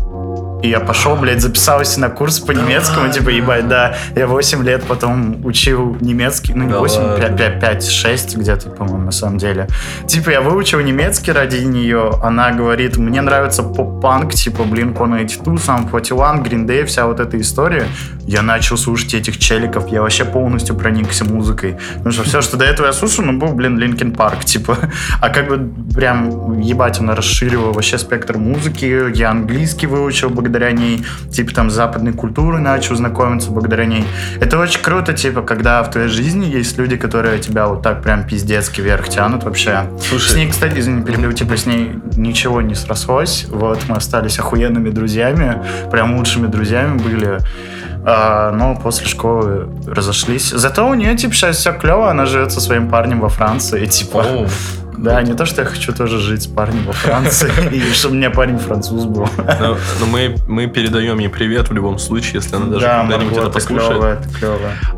И 0.63 0.69
я 0.69 0.81
пошел, 0.81 1.17
блядь, 1.17 1.41
записался 1.41 2.01
на 2.01 2.11
курс 2.11 2.39
по 2.41 2.53
немецкому, 2.53 3.11
типа, 3.11 3.31
ебать, 3.31 3.69
да. 3.69 3.97
Я 4.15 4.27
8 4.27 4.63
лет 4.65 4.85
потом 4.85 5.45
учил 5.45 5.97
немецкий, 6.01 6.55
ну 6.55 6.65
не 6.65 6.73
Да 6.73 6.79
8, 6.81 7.01
ладно. 7.01 7.37
5, 7.37 7.61
5, 7.61 7.91
6 7.91 8.37
где-то, 8.37 8.71
по-моему, 8.71 9.07
на 9.07 9.13
самом 9.13 9.39
деле. 9.39 9.69
Типа, 10.07 10.31
я 10.31 10.41
выучил 10.41 10.81
немецкий 10.81 11.33
ради 11.33 11.57
нее. 11.65 12.13
Она 12.23 12.53
говорит, 12.53 12.97
мне 12.97 13.21
нравится 13.21 13.63
поп-панк, 13.63 14.35
типа, 14.35 14.63
Blink-182, 14.63 15.45
Sum 15.57 15.91
41, 15.91 16.43
Green 16.43 16.67
Day, 16.67 16.85
вся 16.85 17.07
вот 17.07 17.21
эта 17.21 17.41
история. 17.41 17.87
Я 18.27 18.43
начал 18.43 18.77
слушать 18.77 19.15
этих 19.15 19.39
челиков, 19.39 19.89
я 19.89 20.03
вообще 20.03 20.25
полностью 20.25 20.77
проникся 20.77 21.25
музыкой. 21.25 21.77
Потому 21.95 22.13
что 22.13 22.23
все, 22.25 22.43
что 22.43 22.57
до 22.57 22.65
этого 22.65 22.87
я 22.87 22.93
слушал, 22.93 23.25
ну, 23.25 23.39
был, 23.39 23.55
блин, 23.55 23.79
Линкен 23.79 24.13
Парк, 24.13 24.45
типа. 24.45 24.77
А 25.21 25.31
как 25.31 25.49
бы 25.49 25.73
прям, 25.95 26.61
ебать, 26.61 27.01
она 27.01 27.17
расширила 27.17 27.73
вообще 27.73 27.99
спектр 27.99 28.37
музыки. 28.37 29.17
Я 29.17 29.31
английский 29.31 29.87
выучил 29.87 30.29
благодаря 30.31 30.50
ней. 30.73 31.05
Типа 31.31 31.55
там 31.55 31.71
с 31.71 31.75
западной 31.75 32.13
культурой 32.13 32.61
начал 32.61 32.97
знакомиться 32.97 33.51
благодаря 33.51 33.85
ней. 33.85 34.05
Это 34.41 34.59
очень 34.59 34.81
круто, 34.83 35.13
типа, 35.13 35.43
когда 35.43 35.83
в 35.83 35.91
твоей 35.91 36.09
жизни 36.09 36.47
есть 36.47 36.77
люди, 36.79 36.97
которые 36.97 37.39
тебя 37.39 37.67
вот 37.67 37.83
так 37.83 38.03
прям 38.03 38.25
пиздецки 38.25 38.81
вверх 38.81 39.09
тянут 39.09 39.45
вообще. 39.45 39.85
Слушай, 40.01 40.31
С 40.31 40.35
ней, 40.35 40.51
кстати, 40.51 40.79
извини, 40.79 41.03
перебил, 41.03 41.33
типа, 41.33 41.57
с 41.57 41.67
ней 41.67 41.99
ничего 42.17 42.61
не 42.61 42.75
срослось. 42.75 43.47
Вот, 43.49 43.81
мы 43.89 43.97
остались 43.97 44.39
охуенными 44.39 44.91
друзьями, 44.91 45.63
прям 45.91 46.17
лучшими 46.17 46.47
друзьями 46.47 46.99
были. 46.99 47.39
А, 48.03 48.51
но 48.53 48.77
после 48.77 49.07
школы 49.07 49.69
разошлись. 49.87 50.51
Зато 50.51 50.89
у 50.89 50.95
нее, 50.95 51.17
типа, 51.17 51.35
сейчас 51.35 51.57
все 51.57 51.73
клево, 51.73 52.11
она 52.11 52.27
живет 52.27 52.53
со 52.53 52.61
своим 52.61 52.89
парнем 52.89 53.21
во 53.21 53.29
Франции, 53.29 53.85
типа. 53.87 54.25
О, 54.27 54.47
Да, 55.01 55.23
не 55.23 55.33
то, 55.35 55.47
что 55.47 55.63
я 55.63 55.67
хочу 55.67 55.95
тоже 55.95 56.19
жить 56.19 56.43
с 56.43 56.47
парнем 56.47 56.85
во 56.85 56.93
Франции, 56.93 57.51
и 57.73 57.81
чтобы 57.95 58.15
у 58.15 58.17
меня 58.19 58.31
парень 58.31 58.59
француз 58.59 59.05
был. 59.05 59.27
Но, 59.39 59.77
но 59.99 60.07
мы, 60.07 60.37
мы 60.47 60.67
передаем 60.67 61.19
ей 61.19 61.29
привет 61.29 61.71
в 61.71 61.73
любом 61.73 61.99
случае, 61.99 62.35
если 62.35 62.57
она 62.57 62.67
даже 62.67 62.85
Да, 62.85 63.01
когда-нибудь 63.01 63.39
это 63.39 63.51
послушает. 63.51 64.19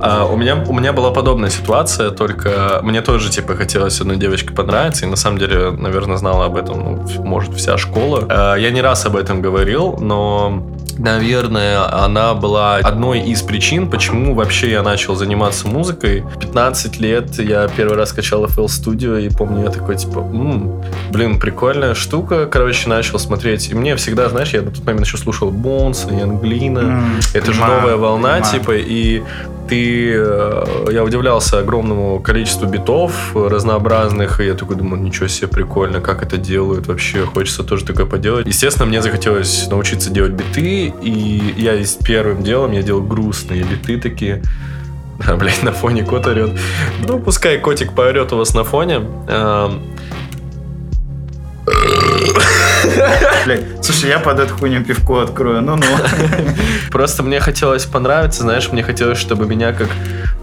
А, 0.01 0.27
у, 0.27 0.37
меня, 0.37 0.57
у 0.57 0.73
меня 0.73 0.93
была 0.93 1.13
подобная 1.13 1.51
ситуация, 1.51 2.11
только 2.11 2.81
мне 2.83 3.01
тоже, 3.01 3.31
типа, 3.31 3.55
хотелось 3.55 4.01
одной 4.01 4.17
девочке 4.17 4.53
понравиться, 4.53 5.07
и 5.07 5.09
на 5.09 5.17
самом 5.17 5.39
деле, 5.39 5.71
наверное, 5.71 6.17
знала 6.17 6.47
об 6.47 6.57
этом, 6.57 6.83
ну, 6.83 7.23
может, 7.23 7.55
вся 7.55 7.79
школа. 7.79 8.27
А, 8.29 8.57
я 8.57 8.73
не 8.73 8.83
раз 8.83 9.07
об 9.07 9.15
этом 9.15 9.41
говорил, 9.41 9.99
но, 10.01 10.67
наверное, 10.99 12.05
она 12.05 12.35
была 12.35 12.77
одной 12.77 13.21
из 13.21 13.43
причин, 13.43 13.91
почему 13.91 14.35
вообще 14.35 14.71
я 14.71 14.83
начал 14.83 15.15
заниматься 15.15 15.69
музыкой. 15.69 16.21
В 16.23 16.39
15 16.39 16.99
лет 17.01 17.39
я 17.39 17.69
первый 17.69 17.97
раз 17.97 18.13
качал 18.13 18.45
FL 18.47 18.67
Studio, 18.67 19.21
и 19.21 19.29
помню, 19.29 19.65
я 19.65 19.71
такой, 19.71 19.97
типа, 19.97 20.19
«М, 20.21 20.83
блин, 21.11 21.39
прикольная 21.39 21.95
штука, 21.95 22.47
короче, 22.47 22.89
начал 22.89 23.19
смотреть. 23.19 23.71
И 23.71 23.75
мне 23.75 23.97
всегда, 23.97 24.29
знаешь, 24.29 24.51
я 24.51 24.63
на 24.63 24.71
тот 24.71 24.85
момент 24.85 25.07
еще 25.07 25.17
слушал 25.19 25.51
Бонса, 25.51 26.09
Янглина, 26.11 26.79
М, 26.81 27.21
это 27.35 27.53
же 27.53 27.61
новая 27.61 27.97
волна, 27.97 28.41
типа, 28.41 28.73
и 28.77 29.23
ты... 29.73 30.13
э, 30.15 30.89
Я 30.93 31.03
удивлялся 31.03 31.59
огромному 31.59 32.21
количеству 32.21 32.67
битов 32.67 33.35
разнообразных, 33.35 34.41
и 34.41 34.45
я 34.45 34.55
такой 34.55 34.77
думаю, 34.77 35.03
ничего 35.03 35.29
себе, 35.29 35.49
прикольно, 35.49 36.01
как 36.03 36.23
это 36.23 36.37
делают 36.37 36.87
вообще, 36.89 37.25
хочется 37.25 37.65
тоже 37.65 37.87
такое 37.87 38.05
поделать. 38.05 38.47
Естественно, 38.47 38.85
мне 38.87 39.01
захотелось 39.01 39.69
научиться 39.71 40.11
делать 40.11 40.33
биты, 40.33 40.93
и 41.03 41.55
я 41.57 41.75
из 41.75 41.95
первым 41.95 42.43
делом, 42.43 42.73
я 42.73 42.83
делал 42.83 43.01
грустные 43.03 43.63
биты 43.65 43.99
такие, 43.99 44.43
а, 45.27 45.37
блядь, 45.37 45.63
на 45.63 45.73
фоне 45.73 46.05
кот 46.05 46.27
орет. 46.27 46.51
Ну, 47.09 47.19
пускай 47.19 47.59
котик 47.59 47.95
поорет 47.95 48.31
у 48.33 48.37
вас 48.37 48.53
на 48.55 48.65
фоне. 48.65 49.01
Блядь, 53.45 53.85
слушай, 53.85 54.09
я 54.09 54.19
под 54.19 54.39
эту 54.39 54.55
хуйню 54.57 54.85
пивко 54.85 55.23
открою, 55.23 55.61
ну-ну. 55.63 55.85
Просто 56.91 57.23
мне 57.23 57.41
хотелось 57.41 57.85
понравиться, 57.85 58.43
знаешь, 58.43 58.71
мне 58.71 58.83
хотелось, 58.83 59.19
чтобы 59.19 59.47
меня 59.47 59.73
как 59.73 59.89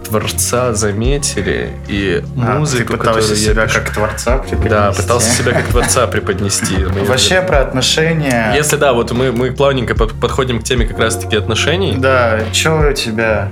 творца 0.06 0.72
заметили, 0.74 1.70
и 1.88 2.22
А, 2.36 2.58
музыку, 2.58 2.92
Ты 2.92 2.98
пытался 2.98 3.20
которую 3.20 3.38
я 3.42 3.52
себя 3.52 3.64
пишу- 3.64 3.74
как 3.78 3.94
творца 3.94 4.38
преподнести. 4.38 4.68
Да, 4.68 4.92
пытался 4.92 5.30
себя 5.30 5.52
как 5.52 5.64
творца 5.66 6.06
преподнести. 6.06 6.76
Вообще 7.06 7.42
про 7.42 7.60
отношения. 7.60 8.52
Если 8.56 8.76
да, 8.76 8.92
вот 8.92 9.12
мы, 9.12 9.30
мы 9.32 9.52
плавненько 9.52 9.94
под- 9.94 10.18
подходим 10.20 10.60
к 10.60 10.64
теме 10.64 10.86
как 10.86 10.98
раз-таки 10.98 11.36
отношений. 11.36 11.94
Да, 11.96 12.40
что 12.52 12.88
у 12.90 12.92
тебя? 12.92 13.50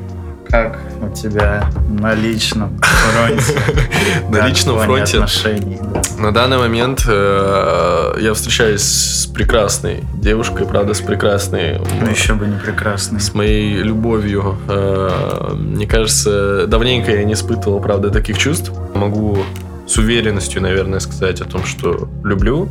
Как 0.51 0.79
у 1.03 1.15
тебя 1.15 1.71
на 1.89 2.15
личном 2.15 2.79
фронте? 2.81 3.53
На 4.31 4.47
личном 4.47 4.79
фронте 4.79 5.19
отношений. 5.19 5.79
на 6.19 6.33
данный 6.33 6.59
момент 6.59 7.05
э, 7.07 8.15
я 8.21 8.33
встречаюсь 8.35 8.83
с 8.83 9.27
прекрасной 9.27 10.05
девушкой, 10.15 10.67
правда, 10.67 10.95
с 10.95 11.01
прекрасной, 11.01 11.79
Ну 12.01 12.11
еще 12.11 12.35
бы 12.35 12.47
не 12.47 12.59
прекрасный. 12.59 13.21
с 13.21 13.35
моей 13.35 13.83
любовью. 13.83 14.57
Э, 14.69 15.53
Мне 15.55 15.87
кажется, 15.87 16.67
давненько 16.67 17.11
я 17.13 17.25
не 17.25 17.35
испытывал, 17.35 17.81
правда, 17.81 18.11
таких 18.11 18.39
чувств. 18.39 18.73
Могу 18.95 19.39
с 19.87 19.97
уверенностью, 19.99 20.63
наверное, 20.63 21.01
сказать 21.01 21.41
о 21.41 21.45
том, 21.45 21.65
что 21.65 22.09
люблю. 22.25 22.69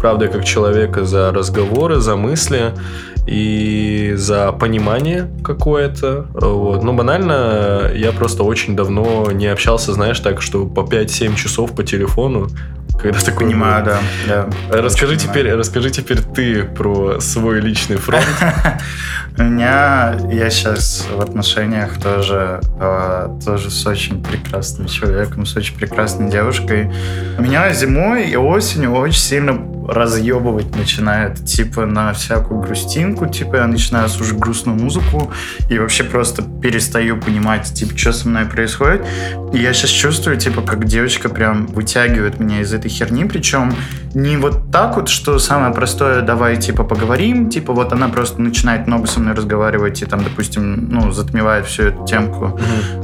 Правда, 0.00 0.28
как 0.28 0.44
человека 0.44 1.04
за 1.04 1.30
разговоры, 1.30 1.96
за 2.00 2.16
мысли 2.16 2.72
и 3.26 4.14
за 4.16 4.52
понимание 4.52 5.30
какое-то. 5.44 6.26
Вот. 6.34 6.82
Ну, 6.82 6.92
банально, 6.92 7.90
я 7.94 8.12
просто 8.12 8.42
очень 8.42 8.76
давно 8.76 9.30
не 9.30 9.46
общался, 9.46 9.92
знаешь, 9.92 10.20
так, 10.20 10.42
что 10.42 10.66
по 10.66 10.80
5-7 10.80 11.36
часов 11.36 11.74
по 11.74 11.82
телефону. 11.84 12.48
Когда 13.00 13.18
такой 13.20 13.46
Понимаю, 13.46 13.84
да. 13.84 13.98
да. 14.28 14.48
Расскажи 14.82 15.14
Очень 15.14 15.28
теперь, 15.28 15.54
расскажи 15.54 15.90
теперь 15.90 16.18
ты 16.20 16.64
про 16.64 17.18
свой 17.20 17.60
личный 17.60 17.96
фронт. 17.96 18.26
У 19.38 19.42
меня, 19.42 20.18
я 20.30 20.50
сейчас 20.50 21.06
в 21.10 21.20
отношениях 21.20 21.98
тоже, 21.98 22.60
э, 22.78 23.38
тоже 23.44 23.70
с 23.70 23.86
очень 23.86 24.22
прекрасным 24.22 24.86
человеком, 24.86 25.46
с 25.46 25.56
очень 25.56 25.76
прекрасной 25.76 26.30
девушкой. 26.30 26.92
Меня 27.38 27.72
зимой 27.72 28.28
и 28.28 28.36
осенью 28.36 28.92
очень 28.92 29.20
сильно 29.20 29.54
разъебывать 29.88 30.76
начинает, 30.76 31.44
типа 31.44 31.86
на 31.86 32.12
всякую 32.12 32.60
грустинку, 32.60 33.26
типа 33.26 33.56
я 33.56 33.66
начинаю 33.66 34.08
слушать 34.08 34.38
грустную 34.38 34.78
музыку 34.78 35.32
и 35.68 35.78
вообще 35.78 36.04
просто 36.04 36.42
перестаю 36.42 37.20
понимать, 37.20 37.72
типа, 37.72 37.96
что 37.96 38.12
со 38.12 38.28
мной 38.28 38.46
происходит. 38.46 39.04
И 39.52 39.58
я 39.58 39.72
сейчас 39.72 39.90
чувствую, 39.90 40.36
типа, 40.36 40.62
как 40.62 40.84
девочка 40.84 41.28
прям 41.28 41.66
вытягивает 41.66 42.38
меня 42.38 42.60
из 42.60 42.72
этой 42.72 42.88
херни, 42.88 43.24
причем 43.24 43.72
не 44.14 44.36
вот 44.36 44.70
так 44.72 44.96
вот, 44.96 45.08
что 45.08 45.38
самое 45.38 45.72
простое, 45.72 46.22
давай, 46.22 46.56
типа, 46.56 46.84
поговорим, 46.84 47.48
типа, 47.48 47.72
вот 47.72 47.92
она 47.92 48.08
просто 48.08 48.40
начинает 48.40 48.86
много 48.86 49.06
со 49.06 49.20
мной 49.20 49.34
разговаривать 49.34 50.02
и 50.02 50.06
там, 50.06 50.22
допустим, 50.24 50.88
ну, 50.88 51.12
затмевает 51.12 51.66
всю 51.66 51.84
эту 51.84 52.04
темку 52.04 52.58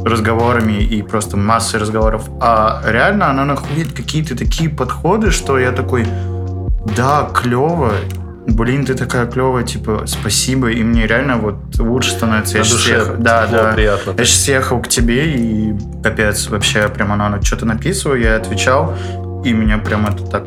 разговорами 0.04 0.82
и 0.82 1.02
просто 1.02 1.36
массой 1.36 1.80
разговоров, 1.80 2.28
а 2.40 2.82
реально 2.86 3.30
она 3.30 3.44
находит 3.44 3.92
какие-то 3.92 4.36
такие 4.36 4.68
подходы, 4.68 5.30
что 5.30 5.58
я 5.58 5.72
такой, 5.72 6.06
да, 6.94 7.28
клево, 7.34 7.92
блин, 8.46 8.84
ты 8.84 8.94
такая 8.94 9.26
клевая, 9.26 9.64
типа, 9.64 10.02
спасибо, 10.06 10.70
и 10.70 10.82
мне 10.82 11.06
реально 11.06 11.36
вот 11.36 11.56
лучше 11.78 12.10
становится. 12.10 12.58
Я 12.58 12.62
На 12.62 12.64
щас 12.68 12.76
душе 12.76 12.92
ехал- 12.92 13.14
да, 13.18 13.46
тепло, 13.46 13.62
да. 13.62 13.72
приятно. 13.72 14.14
Я 14.18 14.24
сейчас 14.24 14.48
ехал 14.48 14.80
к 14.80 14.88
тебе, 14.88 15.32
и 15.34 15.74
капец, 16.02 16.48
вообще, 16.48 16.88
прям 16.88 17.12
она 17.12 17.40
что-то 17.42 17.66
написываю, 17.66 18.20
я 18.20 18.36
отвечал, 18.36 18.94
и 19.44 19.52
меня 19.52 19.78
прям 19.78 20.06
это 20.06 20.24
так 20.24 20.44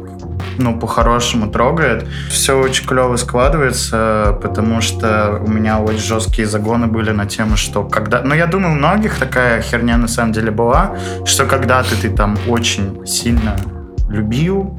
ну, 0.57 0.77
по-хорошему 0.77 1.49
трогает. 1.49 2.05
Все 2.29 2.59
очень 2.59 2.85
клево 2.85 3.15
складывается, 3.15 4.37
потому 4.41 4.81
что 4.81 5.41
у 5.45 5.49
меня 5.49 5.79
очень 5.79 5.99
жесткие 5.99 6.47
загоны 6.47 6.87
были 6.87 7.11
на 7.11 7.25
тему, 7.25 7.55
что 7.55 7.83
когда... 7.85 8.21
Ну, 8.21 8.35
я 8.35 8.45
думаю, 8.45 8.73
у 8.73 8.75
многих 8.75 9.15
такая 9.17 9.61
херня 9.61 9.97
на 9.97 10.09
самом 10.09 10.33
деле 10.33 10.51
была, 10.51 10.97
что 11.25 11.45
когда-то 11.45 11.95
ты 12.01 12.09
там 12.09 12.37
очень 12.47 13.05
сильно 13.07 13.55
любил, 14.09 14.77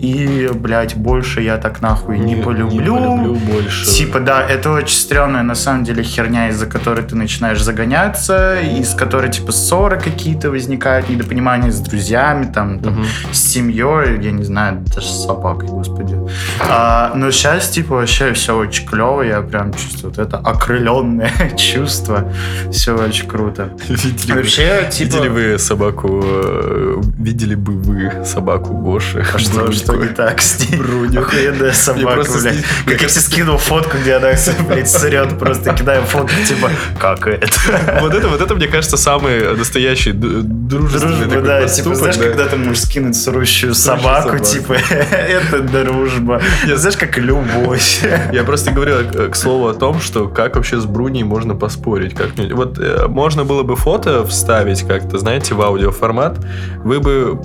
и, 0.00 0.50
блядь, 0.52 0.94
больше 0.96 1.40
я 1.40 1.56
так 1.56 1.80
нахуй 1.80 2.18
не, 2.18 2.36
полюблю. 2.36 2.94
полюблю 2.96 3.34
больше. 3.34 3.86
Типа, 3.86 4.20
да, 4.20 4.42
это 4.46 4.70
очень 4.72 4.96
стрёмная 4.96 5.42
на 5.42 5.54
самом 5.54 5.84
деле 5.84 6.02
херня, 6.02 6.48
из-за 6.50 6.66
которой 6.66 7.02
ты 7.04 7.16
начинаешь 7.16 7.62
загоняться, 7.62 8.60
из 8.60 8.94
которой, 8.94 9.30
типа, 9.30 9.52
ссоры 9.52 9.98
какие-то 9.98 10.50
возникают, 10.50 11.08
недопонимания 11.08 11.70
с 11.70 11.80
друзьями, 11.80 12.50
там, 12.52 12.78
там, 12.80 13.04
с 13.32 13.38
семьей, 13.38 14.22
я 14.22 14.32
не 14.32 14.44
знаю, 14.44 14.82
даже 14.94 15.06
с 15.08 15.24
собакой, 15.24 15.68
господи. 15.68 16.16
А, 16.60 17.12
но 17.14 17.30
сейчас, 17.30 17.68
типа, 17.70 17.94
вообще 17.96 18.32
все 18.34 18.56
очень 18.56 18.86
клево, 18.86 19.22
я 19.22 19.40
прям 19.40 19.72
чувствую 19.72 20.12
вот 20.14 20.18
это 20.18 20.36
окрыленное 20.36 21.32
чувство. 21.56 22.30
Все 22.70 22.92
очень 22.96 23.26
круто. 23.28 23.70
Видели 23.88 24.32
вы- 24.32 24.36
Вообще, 24.38 24.88
типа... 24.92 25.06
Видели 25.16 25.28
вы 25.28 25.58
собаку, 25.58 26.20
э, 26.22 27.00
видели 27.18 27.54
бы 27.54 27.72
вы 27.72 28.24
собаку 28.24 28.74
Гоши? 28.74 29.24
А 29.34 29.38
что, 29.38 29.72
что 29.72 29.95
не 30.02 30.08
так 30.08 30.40
с 30.40 30.58
ней? 30.60 30.78
Бруню. 30.78 31.20
Охуенная 31.20 31.72
собака, 31.72 32.30
блядь. 32.40 32.64
Как 32.84 33.02
я 33.02 33.08
тебе 33.08 33.20
скинул 33.20 33.58
фотку, 33.58 33.98
где 33.98 34.14
она, 34.14 34.30
блядь, 34.68 34.90
срет, 34.90 35.38
просто 35.38 35.72
кидаю 35.74 36.02
фотку, 36.02 36.34
типа, 36.46 36.70
как 36.98 37.26
это? 37.26 38.00
Вот 38.00 38.14
это, 38.14 38.28
вот 38.28 38.40
это, 38.40 38.54
мне 38.54 38.66
кажется, 38.68 38.96
самый 38.96 39.56
настоящий 39.56 40.12
дружественный 40.12 41.26
Дружба, 41.26 41.40
да, 41.46 41.60
поступок, 41.62 41.84
типа, 41.84 41.96
знаешь, 41.96 42.16
да. 42.16 42.24
когда 42.24 42.46
ты 42.46 42.56
можешь 42.56 42.82
скинуть 42.82 43.16
срущую 43.16 43.74
собаку, 43.74 44.38
собаку. 44.38 44.44
типа, 44.44 44.72
это 45.10 45.60
дружба. 45.60 46.40
Знаешь, 46.64 46.96
как 46.96 47.16
любовь. 47.18 48.04
Я 48.32 48.44
просто 48.44 48.72
говорил 48.72 48.96
э, 49.00 49.28
к 49.28 49.36
слову 49.36 49.68
о 49.68 49.74
том, 49.74 50.00
что 50.00 50.28
как 50.28 50.56
вообще 50.56 50.80
с 50.80 50.84
Бруней 50.84 51.22
можно 51.22 51.54
поспорить. 51.54 52.14
Как 52.14 52.30
вот 52.52 52.78
э, 52.78 53.06
можно 53.08 53.44
было 53.44 53.62
бы 53.62 53.76
фото 53.76 54.24
вставить 54.26 54.82
как-то, 54.82 55.18
знаете, 55.18 55.54
в 55.54 55.62
аудиоформат, 55.62 56.38
вы 56.78 57.00
бы 57.00 57.38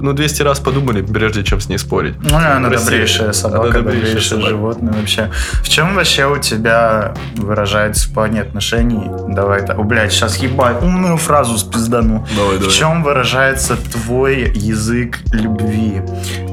ну 0.00 0.12
200 0.12 0.42
раз 0.42 0.60
подумали, 0.60 1.02
прежде 1.02 1.42
чем 1.44 1.60
с 1.60 1.68
ней 1.68 1.78
спорить. 1.78 2.14
Ну, 2.22 2.36
она 2.36 2.68
Красиво. 2.68 2.90
добрейшая 2.90 3.32
собака, 3.32 3.64
Она 3.64 3.72
добрейшая 3.72 4.02
добрейшее 4.04 4.30
собака. 4.30 4.48
животное 4.48 4.92
вообще. 4.92 5.30
В 5.62 5.68
чем 5.68 5.94
вообще 5.94 6.26
у 6.26 6.38
тебя 6.38 7.14
выражается 7.36 8.08
в 8.08 8.12
плане 8.14 8.42
отношений? 8.42 9.08
Давай 9.34 9.64
так. 9.64 9.78
О, 9.78 9.82
блядь, 9.82 10.12
сейчас 10.12 10.36
ебать, 10.38 10.82
умную 10.82 11.16
фразу 11.16 11.58
спиздану. 11.58 12.26
Давай, 12.36 12.58
В 12.58 12.68
чем 12.72 13.02
выражается 13.02 13.76
твой 13.76 14.50
язык 14.54 15.18
любви? 15.32 16.02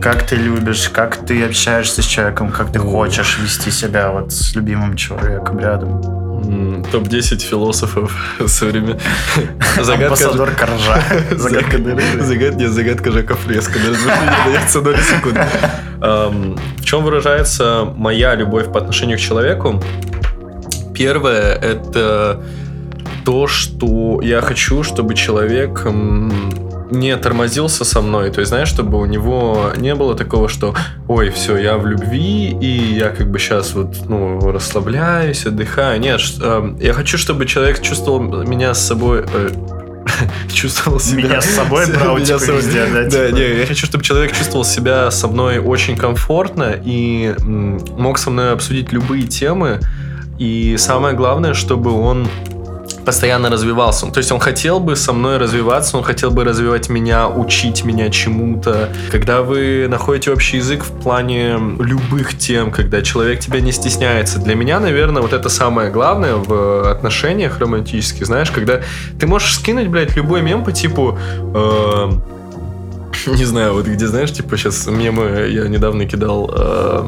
Как 0.02 0.24
ты 0.24 0.36
любишь, 0.36 0.90
как 0.90 1.26
ты 1.26 1.44
общаешься 1.46 2.02
с 2.02 2.06
человеком, 2.06 2.52
как 2.52 2.72
ты 2.72 2.80
хочешь 2.80 3.38
вести 3.40 3.72
себя 3.72 4.12
вот 4.12 4.32
с 4.34 4.56
любимым 4.56 4.96
человеком 4.96 5.60
рядом? 5.60 6.25
М, 6.44 6.84
Топ-10 6.92 7.40
философов 7.40 8.16
современных. 8.48 9.02
Загадка... 9.82 10.06
Амбассадор 10.06 10.52
Коржа. 10.52 11.04
Загадка 11.32 11.78
дыры. 11.78 12.02
Загад... 12.22 12.56
Нет, 12.56 12.72
загадка 12.72 13.12
Жака 13.12 13.36
Фреско. 13.36 13.80
Дается 14.46 14.82
доли 14.82 15.02
секунд. 15.02 15.40
В 16.00 16.84
чем 16.84 17.04
выражается 17.04 17.88
моя 17.96 18.36
любовь 18.36 18.72
по 18.72 18.80
отношению 18.80 19.18
к 19.18 19.22
человеку? 19.22 19.82
Первое— 20.94 21.54
это 21.62 22.42
то, 23.26 23.48
что 23.48 24.22
я 24.22 24.42
хочу, 24.42 24.84
чтобы 24.84 25.16
человек 25.16 25.86
не 26.92 27.16
тормозился 27.18 27.86
со 27.86 28.02
мной. 28.02 28.30
То 28.32 28.40
есть, 28.40 28.50
знаешь, 28.50 28.68
чтобы 28.68 29.00
у 29.00 29.06
него 29.06 29.72
не 29.78 29.96
было 29.96 30.16
такого, 30.16 30.50
что 30.50 30.76
ой, 31.08 31.30
все, 31.30 31.58
я 31.58 31.78
в 31.78 31.86
любви, 31.86 32.50
и 32.60 32.94
я 32.96 33.10
как 33.10 33.30
бы 33.30 33.40
сейчас 33.40 33.74
вот, 33.74 33.96
ну, 34.08 34.40
расслабляюсь, 34.52 35.46
отдыхаю. 35.46 36.00
Нет, 36.00 36.22
э, 36.42 36.76
я 36.80 36.94
хочу, 36.94 37.18
чтобы 37.18 37.46
человек 37.46 37.82
чувствовал 37.82 38.20
меня 38.22 38.74
с 38.74 38.86
собой... 38.86 39.26
Э, 39.34 39.50
чувствовал 40.54 41.00
себя... 41.00 41.24
Меня 41.24 41.42
с 41.42 41.50
собой 41.50 41.88
брал, 41.92 42.20
типа, 42.20 42.40
собой- 42.40 42.58
везде, 42.58 42.86
да, 42.86 43.04
Да, 43.04 43.28
типа. 43.28 43.36
не, 43.36 43.60
я 43.60 43.66
хочу, 43.66 43.86
чтобы 43.86 44.04
человек 44.04 44.34
чувствовал 44.34 44.64
себя 44.64 45.10
со 45.12 45.28
мной 45.28 45.58
очень 45.60 45.98
комфортно 45.98 46.76
и 46.84 47.34
мог 47.44 48.18
со 48.20 48.30
мной 48.30 48.52
обсудить 48.52 48.92
любые 48.92 49.24
темы. 49.24 49.80
И 50.38 50.76
самое 50.78 51.16
главное, 51.16 51.54
чтобы 51.54 51.92
он 51.92 52.28
постоянно 53.06 53.50
развивался. 53.50 54.08
То 54.08 54.18
есть 54.18 54.32
он 54.32 54.40
хотел 54.40 54.80
бы 54.80 54.96
со 54.96 55.14
мной 55.14 55.38
развиваться, 55.38 55.98
он 55.98 56.04
хотел 56.04 56.32
бы 56.32 56.44
развивать 56.44 56.90
меня, 56.90 57.28
учить 57.30 57.86
меня 57.86 58.10
чему-то. 58.10 58.90
Когда 59.12 59.42
вы 59.42 59.88
находите 59.90 60.32
общий 60.32 60.58
язык 60.58 60.84
в 60.84 60.92
плане 61.02 61.58
любых 61.80 62.38
тем, 62.38 62.72
когда 62.72 63.02
человек 63.02 63.40
тебя 63.40 63.62
не 63.62 63.72
стесняется. 63.72 64.40
Для 64.40 64.56
меня, 64.56 64.80
наверное, 64.80 65.22
вот 65.22 65.34
это 65.34 65.50
самое 65.50 65.92
главное 65.92 66.36
в 66.36 66.92
отношениях 66.92 67.60
романтических, 67.60 68.26
знаешь, 68.26 68.52
когда 68.52 68.82
ты 69.20 69.28
можешь 69.28 69.56
скинуть, 69.56 69.88
блядь, 69.88 70.16
любой 70.16 70.42
мем 70.42 70.64
по 70.64 70.72
типу... 70.72 71.18
э, 71.54 72.10
не 73.28 73.46
знаю, 73.46 73.74
вот 73.74 73.86
где, 73.88 74.08
знаешь, 74.08 74.32
типа 74.32 74.58
сейчас 74.58 74.88
мемы 74.88 75.48
я 75.50 75.68
недавно 75.68 76.06
кидал 76.06 76.50
э, 76.54 77.02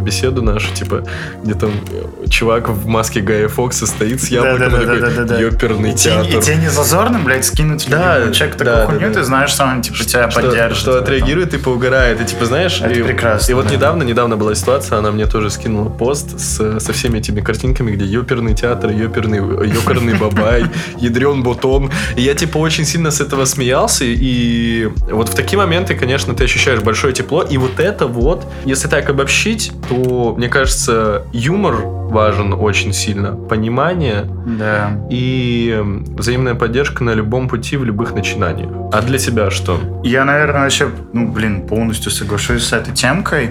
в 0.00 0.02
беседу 0.02 0.42
нашу, 0.42 0.72
типа, 0.74 1.04
где 1.42 1.54
там 1.54 1.70
э, 1.90 2.28
чувак 2.28 2.68
в 2.68 2.86
маске 2.86 3.20
Гая 3.20 3.48
Фокса 3.48 3.86
стоит 3.86 4.22
с 4.22 4.28
яблоком 4.28 4.68
и 4.68 4.70
такой 4.70 4.86
Да-да-да-да-да-да. 4.86 5.40
ёперный 5.40 5.92
И 5.92 5.94
тебе, 5.94 6.14
и 6.14 6.30
театр. 6.30 6.42
тебе 6.42 6.56
не 6.56 6.70
зазорно, 6.70 7.18
блядь, 7.18 7.44
скинуть 7.44 7.86
Да, 7.88 8.20
да, 8.26 8.32
такую 8.32 8.64
да, 8.64 8.86
хуйню, 8.86 9.08
да. 9.08 9.14
ты 9.14 9.22
знаешь, 9.22 9.50
что 9.50 9.64
он, 9.64 9.82
типа, 9.82 9.98
тебя 10.04 10.30
что, 10.30 10.42
поддержит. 10.42 10.78
что 10.78 10.90
этом. 10.92 11.04
отреагирует 11.04 11.54
и 11.54 11.58
поугарает. 11.58 12.20
И 12.20 12.24
типа, 12.24 12.44
знаешь, 12.46 12.80
Это 12.80 12.98
и, 12.98 13.02
прекрасно, 13.02 13.50
и 13.50 13.54
вот 13.54 13.66
да. 13.66 13.74
недавно, 13.74 14.02
недавно 14.02 14.36
была 14.36 14.54
ситуация, 14.54 14.98
она 14.98 15.10
мне 15.10 15.26
тоже 15.26 15.50
скинула 15.50 15.88
пост 15.88 16.38
с, 16.38 16.80
со 16.80 16.92
всеми 16.92 17.18
этими 17.18 17.40
картинками, 17.40 17.92
где 17.92 18.04
ёперный 18.04 18.54
театр, 18.54 18.90
ёперный, 18.90 19.38
ёперный 19.38 20.14
бабай, 20.14 20.64
ядрен 20.98 21.42
бутон. 21.42 21.90
И 22.16 22.22
я 22.22 22.34
типа 22.34 22.58
очень 22.58 22.84
сильно 22.84 23.10
с 23.10 23.20
этого 23.20 23.44
смеялся. 23.44 24.04
И 24.04 24.88
вот 25.10 25.28
в 25.28 25.34
такие 25.50 25.66
моменты, 25.66 25.96
конечно, 25.96 26.32
ты 26.32 26.44
ощущаешь 26.44 26.80
большое 26.80 27.12
тепло. 27.12 27.42
И 27.42 27.58
вот 27.58 27.80
это 27.80 28.06
вот, 28.06 28.46
если 28.64 28.86
так 28.86 29.10
обобщить, 29.10 29.72
то, 29.88 30.32
мне 30.38 30.48
кажется, 30.48 31.24
юмор 31.32 31.74
важен 31.84 32.52
очень 32.52 32.92
сильно. 32.92 33.32
Понимание 33.34 34.26
Да. 34.46 34.92
и 35.10 35.74
м, 35.76 36.04
взаимная 36.04 36.54
поддержка 36.54 37.02
на 37.02 37.14
любом 37.14 37.48
пути, 37.48 37.76
в 37.76 37.84
любых 37.84 38.14
начинаниях. 38.14 38.70
А 38.92 39.02
для 39.02 39.18
тебя 39.18 39.50
что? 39.50 39.80
Я, 40.04 40.24
наверное, 40.24 40.60
вообще, 40.62 40.88
ну, 41.12 41.26
блин, 41.26 41.66
полностью 41.66 42.12
соглашусь 42.12 42.62
с 42.68 42.72
этой 42.72 42.94
темкой. 42.94 43.50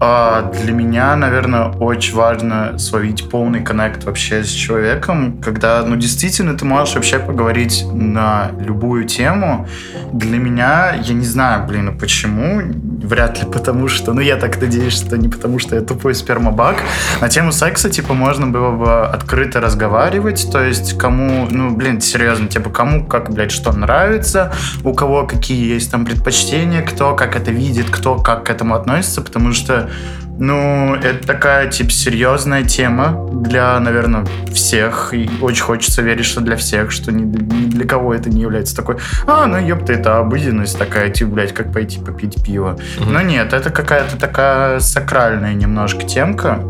А 0.00 0.52
для 0.52 0.72
меня, 0.72 1.16
наверное, 1.16 1.70
очень 1.70 2.14
важно 2.14 2.78
словить 2.78 3.28
полный 3.28 3.64
коннект 3.64 4.04
вообще 4.04 4.44
с 4.44 4.48
человеком, 4.48 5.38
когда, 5.42 5.82
ну, 5.84 5.96
действительно, 5.96 6.56
ты 6.56 6.64
можешь 6.64 6.94
вообще 6.94 7.18
поговорить 7.18 7.84
на 7.92 8.52
любую 8.60 9.06
тему. 9.06 9.66
Для 10.12 10.38
меня, 10.38 10.94
я 10.94 11.14
не 11.14 11.24
знаю, 11.24 11.66
блин, 11.66 11.86
ну 11.86 11.98
почему, 11.98 12.62
вряд 13.04 13.38
ли 13.38 13.46
потому 13.50 13.88
что, 13.88 14.12
ну, 14.12 14.20
я 14.20 14.36
так 14.36 14.60
надеюсь, 14.60 14.94
что 14.94 15.16
не 15.16 15.28
потому 15.28 15.58
что 15.58 15.74
я 15.74 15.82
тупой 15.82 16.14
спермобак. 16.14 16.76
На 17.20 17.28
тему 17.28 17.52
секса, 17.52 17.90
типа, 17.90 18.14
можно 18.14 18.46
было 18.46 18.70
бы 18.70 19.06
открыто 19.06 19.60
разговаривать, 19.60 20.48
то 20.50 20.62
есть 20.62 20.98
кому, 20.98 21.46
ну, 21.50 21.70
блин, 21.70 22.00
серьезно, 22.00 22.48
типа, 22.48 22.70
кому 22.70 23.06
как, 23.06 23.30
блядь, 23.30 23.52
что 23.52 23.72
нравится, 23.72 24.52
у 24.84 24.92
кого 24.92 25.26
какие 25.26 25.74
есть 25.74 25.90
там 25.90 26.04
предпочтения, 26.04 26.82
кто 26.82 27.14
как 27.14 27.36
это 27.36 27.50
видит, 27.50 27.86
кто 27.90 28.16
как 28.16 28.44
к 28.44 28.50
этому 28.50 28.74
относится, 28.74 29.22
потому 29.22 29.52
что, 29.52 29.90
ну, 30.38 30.94
это 30.94 31.26
такая, 31.26 31.68
типа, 31.68 31.90
серьезная 31.90 32.62
тема 32.62 33.28
для, 33.32 33.78
наверное, 33.80 34.24
всех, 34.52 35.12
и 35.12 35.28
очень 35.40 35.62
хочется 35.62 36.00
верить, 36.02 36.24
что 36.24 36.40
для 36.40 36.56
всех, 36.56 36.90
что 36.92 37.12
ни, 37.12 37.22
ни 37.22 37.66
для 37.66 37.86
кого 37.86 38.14
это 38.14 38.30
не 38.30 38.42
является 38.42 38.76
такой, 38.76 38.98
а, 39.26 39.46
ну, 39.46 39.58
ёпта, 39.58 39.92
это 39.94 40.18
обыденность 40.18 40.78
такая, 40.78 41.10
типа, 41.10 41.30
блядь, 41.32 41.52
как 41.52 41.72
пойти 41.72 41.98
попить 41.98 42.42
пиво. 42.44 42.78
Мгм. 43.00 43.12
Но 43.12 43.22
нет, 43.22 43.52
это 43.52 43.70
какая-то 43.70 44.16
такая 44.16 44.80
сакральная 44.80 45.54
немножко 45.54 46.02
темка. 46.06 46.60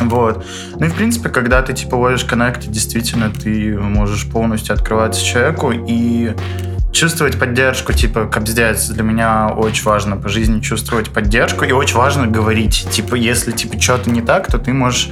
Вот. 0.00 0.44
Ну 0.78 0.86
и, 0.86 0.88
в 0.88 0.94
принципе, 0.94 1.28
когда 1.28 1.62
ты, 1.62 1.72
типа, 1.72 1.94
ловишь 1.96 2.24
коннект, 2.24 2.66
действительно, 2.66 3.30
ты 3.30 3.76
можешь 3.78 4.28
полностью 4.28 4.74
открываться 4.74 5.22
человеку 5.22 5.72
и 5.72 6.34
чувствовать 6.94 7.38
поддержку, 7.38 7.92
типа, 7.92 8.26
капздец, 8.26 8.88
для 8.88 9.02
меня 9.02 9.48
очень 9.48 9.84
важно 9.84 10.16
по 10.16 10.28
жизни 10.28 10.60
чувствовать 10.60 11.10
поддержку, 11.10 11.64
и 11.64 11.72
очень 11.72 11.96
важно 11.96 12.26
говорить, 12.26 12.86
типа, 12.90 13.16
если, 13.16 13.52
типа, 13.52 13.80
что-то 13.80 14.10
не 14.10 14.22
так, 14.22 14.46
то 14.50 14.58
ты 14.58 14.72
можешь 14.72 15.10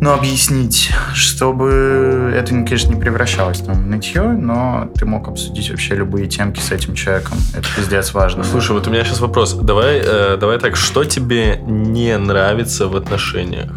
ну, 0.00 0.12
объяснить, 0.12 0.90
чтобы 1.14 2.32
это, 2.36 2.50
конечно, 2.50 2.92
не 2.92 3.00
превращалось 3.00 3.60
там, 3.60 3.84
в 3.84 3.86
нытье, 3.86 4.22
но 4.22 4.90
ты 4.96 5.06
мог 5.06 5.28
обсудить 5.28 5.70
вообще 5.70 5.94
любые 5.94 6.26
темки 6.26 6.60
с 6.60 6.72
этим 6.72 6.94
человеком. 6.94 7.38
Это 7.56 7.66
пиздец 7.76 8.12
важно. 8.12 8.42
Слушай, 8.42 8.72
вот 8.72 8.88
у 8.88 8.90
меня 8.90 9.04
сейчас 9.04 9.20
вопрос. 9.20 9.54
Давай, 9.54 10.00
э, 10.04 10.36
давай 10.40 10.58
так, 10.58 10.74
что 10.74 11.04
тебе 11.04 11.56
не 11.64 12.18
нравится 12.18 12.88
в 12.88 12.96
отношениях? 12.96 13.70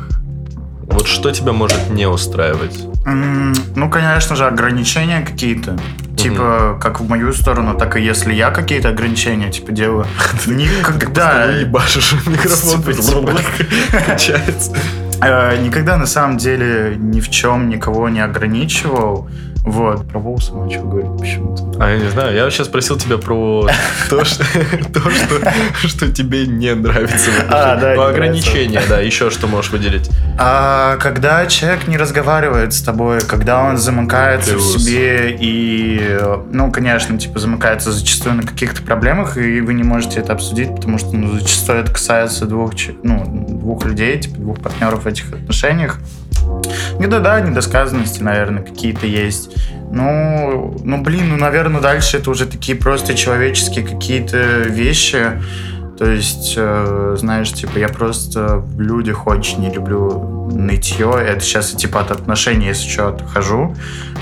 Вот 0.87 1.05
что 1.05 1.31
тебя 1.31 1.53
может 1.53 1.91
не 1.91 2.07
устраивать? 2.07 2.75
М, 3.05 3.53
Ну, 3.75 3.89
конечно 3.91 4.35
же, 4.35 4.45
ограничения 4.47 5.21
какие-то. 5.21 5.77
Типа, 6.29 6.77
как 6.81 6.99
в 6.99 7.09
мою 7.09 7.33
сторону, 7.33 7.77
так 7.77 7.97
и 7.97 8.01
если 8.01 8.33
я 8.33 8.51
какие-то 8.51 8.89
ограничения, 8.89 9.51
типа, 9.51 9.71
делаю. 9.71 10.07
Никогда, 10.45 11.45
ебашишь 11.45 12.13
микрофон, 12.25 12.83
типа. 12.83 14.01
качается. 14.05 14.75
э, 15.21 15.57
никогда 15.57 15.97
на 15.97 16.05
самом 16.05 16.37
деле 16.37 16.95
ни 16.97 17.19
в 17.19 17.29
чем 17.29 17.69
никого 17.69 18.09
не 18.09 18.19
ограничивал. 18.19 19.29
Вот. 19.65 20.07
Про 20.07 20.19
волосы 20.19 20.53
начал 20.53 20.83
говорить 20.83 21.19
почему-то. 21.19 21.83
А 21.83 21.89
я 21.89 21.97
не 21.97 22.09
знаю, 22.09 22.35
я 22.35 22.49
сейчас 22.51 22.67
спросил 22.67 22.97
тебя 22.97 23.17
про 23.17 23.67
то, 24.09 24.23
что, 24.23 24.43
то, 24.93 25.09
что, 25.87 26.11
тебе 26.11 26.45
не 26.45 26.75
нравится. 26.75 27.31
А, 27.49 27.75
да, 27.75 28.07
ограничения, 28.07 28.73
нравится. 28.73 28.89
да, 28.89 28.99
еще 29.01 29.31
что 29.31 29.47
можешь 29.47 29.71
выделить. 29.71 30.09
А 30.37 30.97
когда 30.97 31.47
человек 31.47 31.87
не 31.87 31.97
разговаривает 31.97 32.73
с 32.73 32.81
тобой, 32.81 33.21
когда 33.21 33.63
он 33.63 33.77
замыкается 33.77 34.51
Плюс. 34.51 34.75
в 34.75 34.79
себе 34.79 35.35
и, 35.39 36.19
ну, 36.51 36.71
конечно, 36.71 37.17
типа 37.17 37.39
замыкается 37.39 37.91
зачастую 37.91 38.35
на 38.35 38.43
каких-то 38.43 38.83
проблемах, 38.83 39.37
и 39.37 39.61
вы 39.61 39.73
не 39.73 39.83
можете 39.83 40.19
это 40.19 40.33
обсудить, 40.33 40.75
потому 40.75 40.99
что 40.99 41.15
ну, 41.15 41.39
зачастую 41.39 41.79
это 41.79 41.91
касается 41.91 42.45
двух, 42.45 42.73
ну, 43.01 43.45
двух 43.49 43.85
людей, 43.85 44.19
типа 44.19 44.35
двух 44.37 44.59
партнеров 44.59 45.05
в 45.05 45.07
этих 45.07 45.33
отношениях. 45.33 45.99
Где-то, 46.97 47.19
да, 47.19 47.39
недосказанности, 47.41 48.21
наверное, 48.21 48.63
какие-то 48.63 49.05
есть. 49.05 49.55
Ну, 49.91 50.77
ну, 50.83 51.01
блин, 51.01 51.29
ну, 51.29 51.37
наверное, 51.37 51.81
дальше 51.81 52.17
это 52.17 52.29
уже 52.29 52.45
такие 52.45 52.77
просто 52.77 53.15
человеческие 53.15 53.85
какие-то 53.85 54.37
вещи. 54.63 55.41
То 55.97 56.05
есть, 56.05 56.55
э, 56.57 57.15
знаешь, 57.17 57.51
типа, 57.53 57.77
я 57.77 57.87
просто 57.87 58.57
в 58.57 58.79
людях 58.79 59.27
очень 59.27 59.61
не 59.61 59.71
люблю 59.71 60.49
нытье. 60.51 61.13
Это 61.25 61.39
сейчас 61.41 61.71
типа 61.71 62.01
от 62.01 62.11
отношений, 62.11 62.67
если 62.67 62.89
что, 62.89 63.09
отхожу. 63.09 63.75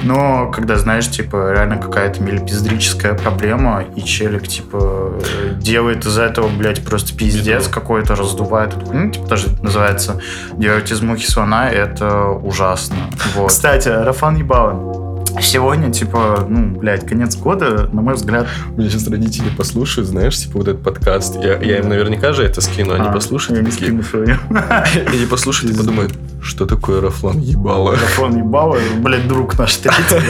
Но 0.03 0.51
когда, 0.51 0.77
знаешь, 0.77 1.09
типа, 1.09 1.51
реально 1.51 1.77
какая-то 1.77 2.21
мелепиздрическая 2.21 3.13
проблема, 3.13 3.83
и 3.95 4.01
челик, 4.03 4.47
типа, 4.47 5.13
делает 5.55 6.05
из 6.05 6.17
этого, 6.17 6.47
блядь, 6.47 6.83
просто 6.83 7.15
пиздец 7.15 7.67
какой-то, 7.67 8.15
раздувает 8.15 8.73
хуйню, 8.73 9.12
типа, 9.12 9.27
тоже 9.27 9.47
это 9.47 9.63
называется 9.63 10.21
делать 10.53 10.91
из 10.91 11.01
мухи 11.01 11.25
слона, 11.25 11.69
это 11.69 12.27
ужасно. 12.27 12.97
Вот. 13.36 13.49
Кстати, 13.49 13.89
Рафан 13.89 14.36
ебало. 14.36 15.03
Сегодня, 15.41 15.91
типа, 15.91 16.46
ну, 16.50 16.67
блядь, 16.78 17.06
конец 17.08 17.36
года, 17.36 17.89
на 17.91 18.02
мой 18.02 18.13
взгляд, 18.15 18.48
Меня 18.78 18.89
сейчас 18.89 19.08
родители 19.08 19.50
послушают, 19.50 20.08
знаешь, 20.10 20.38
типа 20.38 20.60
вот 20.60 20.67
этот 20.67 20.84
подкаст. 20.84 21.36
Я, 21.43 21.58
я 21.62 21.80
им 21.80 21.89
наверняка 21.89 22.34
же 22.34 22.43
это 22.43 22.62
скину, 22.62 22.93
они 22.93 23.08
А, 23.08 23.12
послушают 23.12 23.58
я 23.60 23.65
не 23.65 23.72
такие, 23.72 23.88
скину 23.88 24.04
свою. 24.04 24.26
и 24.28 25.15
они 25.15 25.26
послушают 25.26 25.74
и 25.74 25.78
подумают, 25.78 26.13
что 26.41 26.65
такое 26.65 27.02
Рафлан 27.02 27.39
ебало. 27.39 27.91
Рафон 27.93 28.38
ебало, 28.38 28.78
блядь, 29.00 29.28
друг 29.28 29.58
наш 29.58 29.76
третий? 29.78 30.22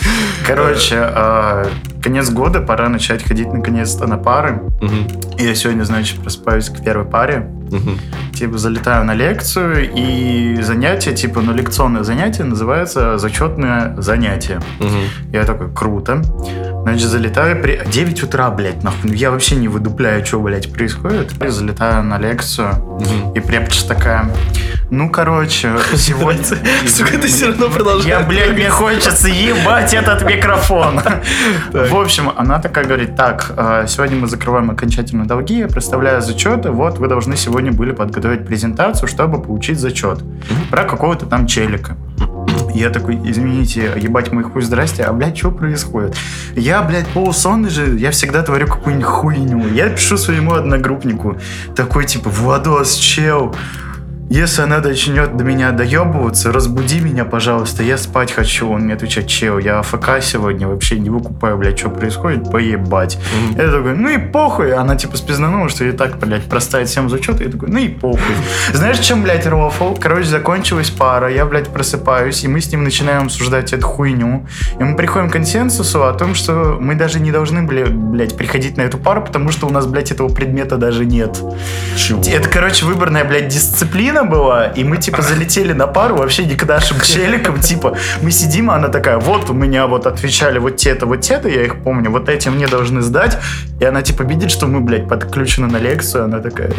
Короче, 0.46 0.96
а, 0.98 1.66
конец 2.02 2.30
года, 2.30 2.60
пора 2.60 2.88
начать 2.88 3.22
ходить 3.22 3.52
наконец-то 3.52 4.06
на 4.06 4.16
пары. 4.18 4.62
Мгм, 4.80 5.06
И 5.38 5.44
я 5.44 5.54
сегодня, 5.54 5.84
значит, 5.84 6.20
просыпаюсь 6.20 6.68
к 6.68 6.82
первой 6.84 7.04
паре. 7.06 7.50
мгм. 7.70 7.98
Типа, 8.34 8.58
залетаю 8.58 9.04
на 9.04 9.14
лекцию, 9.14 9.90
и 9.94 10.60
занятие, 10.62 11.12
типа, 11.12 11.40
ну, 11.40 11.52
лекционное 11.54 12.02
занятие 12.02 12.44
называется 12.44 13.16
зачетное 13.18 13.94
занятие. 14.00 14.60
Мгм. 14.80 15.04
Я 15.32 15.44
такой, 15.44 15.68
круто. 15.72 16.22
Значит, 16.82 17.08
залетаю, 17.08 17.60
при... 17.62 17.80
9 17.86 18.22
утра, 18.22 18.50
блядь, 18.50 18.82
нахуй. 18.82 19.14
Я 19.14 19.30
вообще 19.30 19.56
не 19.56 19.68
выдупляю, 19.68 20.24
что, 20.24 20.40
блядь, 20.40 20.72
происходит. 20.72 21.32
И 21.42 21.48
залетаю 21.48 22.02
на 22.02 22.18
лекцию, 22.18 22.74
Мгм. 23.00 23.32
и 23.34 23.40
преподша 23.40 23.86
такая, 23.86 24.26
Ну, 24.90 25.08
короче, 25.10 25.70
сегодня... 25.96 26.42
Сука, 26.88 27.12
ты 27.18 27.28
все 27.28 27.48
равно 27.48 27.68
продолжаешь. 27.68 28.06
Я, 28.06 28.20
блядь, 28.26 28.52
мне 28.54 28.68
хочется 28.70 29.28
ебать 29.28 29.94
этот 29.94 30.24
микрофон. 30.24 31.00
В 31.72 31.94
общем, 31.96 32.32
она 32.36 32.58
такая 32.58 32.84
говорит, 32.86 33.14
так, 33.14 33.52
э, 33.56 33.84
сегодня 33.86 34.16
мы 34.16 34.26
закрываем 34.26 34.70
окончательно 34.70 35.26
долги, 35.26 35.58
я 35.58 35.68
представляю 35.68 36.20
зачеты, 36.22 36.70
вот 36.72 36.98
вы 36.98 37.06
должны 37.06 37.36
сегодня 37.36 37.70
были 37.72 37.92
подготовить 37.92 38.44
презентацию, 38.46 39.06
чтобы 39.06 39.40
получить 39.40 39.78
зачет 39.78 40.20
про 40.70 40.82
какого-то 40.84 41.26
там 41.26 41.46
челика. 41.46 41.96
Я 42.74 42.90
такой, 42.90 43.16
извините, 43.24 43.92
ебать 43.96 44.32
мой 44.32 44.44
хуй, 44.44 44.62
здрасте, 44.62 45.04
а, 45.04 45.12
блядь, 45.12 45.36
что 45.36 45.50
происходит? 45.50 46.16
Я, 46.54 46.82
блядь, 46.82 47.08
полусонный 47.08 47.70
же, 47.70 47.98
я 47.98 48.10
всегда 48.10 48.42
творю 48.42 48.66
какую-нибудь 48.66 49.06
хуйню. 49.06 49.68
Я 49.68 49.88
пишу 49.88 50.16
своему 50.16 50.52
одногруппнику, 50.52 51.36
такой, 51.74 52.06
типа, 52.06 52.30
Владос, 52.30 52.94
чел, 52.94 53.54
если 54.30 54.62
она 54.62 54.78
начнет 54.78 55.36
до 55.36 55.42
меня 55.42 55.72
доебываться, 55.72 56.52
разбуди 56.52 57.00
меня, 57.00 57.24
пожалуйста, 57.24 57.82
я 57.82 57.98
спать 57.98 58.30
хочу. 58.30 58.70
Он 58.70 58.82
мне 58.82 58.94
отвечает, 58.94 59.26
чел, 59.26 59.58
я 59.58 59.80
АФК 59.80 60.22
сегодня, 60.22 60.68
вообще 60.68 61.00
не 61.00 61.10
выкупаю, 61.10 61.58
блядь, 61.58 61.76
что 61.76 61.90
происходит, 61.90 62.48
поебать. 62.48 63.18
Mm-hmm. 63.18 63.66
Я 63.66 63.72
такой, 63.72 63.96
ну 63.96 64.08
и 64.08 64.18
похуй. 64.18 64.72
Она 64.72 64.94
типа 64.94 65.16
спизнанула, 65.16 65.68
что 65.68 65.84
и 65.84 65.90
так, 65.90 66.16
блядь, 66.20 66.44
простая 66.44 66.86
тема 66.86 67.08
зачета. 67.08 67.42
Я 67.42 67.50
такой, 67.50 67.70
ну 67.70 67.78
и 67.78 67.88
похуй. 67.88 68.20
Знаешь, 68.72 69.00
чем, 69.00 69.24
блядь, 69.24 69.48
рофл? 69.48 69.96
Короче, 69.96 70.28
закончилась 70.28 70.90
пара, 70.90 71.28
я, 71.28 71.44
блядь, 71.44 71.66
просыпаюсь, 71.66 72.44
и 72.44 72.48
мы 72.48 72.60
с 72.60 72.70
ним 72.70 72.84
начинаем 72.84 73.24
обсуждать 73.24 73.72
эту 73.72 73.84
хуйню. 73.84 74.46
И 74.78 74.84
мы 74.84 74.94
приходим 74.94 75.28
к 75.28 75.32
консенсусу 75.32 76.04
о 76.04 76.12
том, 76.12 76.36
что 76.36 76.78
мы 76.80 76.94
даже 76.94 77.18
не 77.18 77.32
должны, 77.32 77.62
блядь, 77.62 78.36
приходить 78.36 78.76
на 78.76 78.82
эту 78.82 78.96
пару, 78.96 79.22
потому 79.22 79.50
что 79.50 79.66
у 79.66 79.70
нас, 79.70 79.86
блядь, 79.86 80.12
этого 80.12 80.28
предмета 80.28 80.76
даже 80.76 81.04
нет. 81.04 81.36
Чего? 81.96 82.22
Это, 82.22 82.48
короче, 82.48 82.84
выборная, 82.84 83.24
блядь, 83.24 83.48
дисциплина 83.48 84.19
была, 84.24 84.66
и 84.66 84.84
мы, 84.84 84.96
типа, 84.96 85.22
залетели 85.22 85.72
на 85.72 85.86
пару 85.86 86.16
вообще 86.16 86.44
не 86.46 86.56
к 86.56 86.66
нашим 86.66 87.00
челикам, 87.04 87.60
типа, 87.60 87.96
мы 88.22 88.30
сидим, 88.30 88.70
а 88.70 88.76
она 88.76 88.88
такая, 88.88 89.18
вот 89.18 89.50
у 89.50 89.54
меня 89.54 89.86
вот 89.86 90.06
отвечали 90.06 90.58
вот 90.58 90.76
те-то, 90.76 91.06
вот 91.06 91.20
те-то, 91.20 91.48
я 91.48 91.64
их 91.64 91.82
помню, 91.82 92.10
вот 92.10 92.28
эти 92.28 92.48
мне 92.48 92.66
должны 92.66 93.02
сдать, 93.02 93.38
и 93.80 93.84
она, 93.84 94.02
типа, 94.02 94.22
видит, 94.24 94.50
что 94.50 94.66
мы, 94.66 94.80
блядь, 94.80 95.08
подключены 95.08 95.66
на 95.66 95.78
лекцию, 95.78 96.24
она 96.24 96.40
такая, 96.40 96.70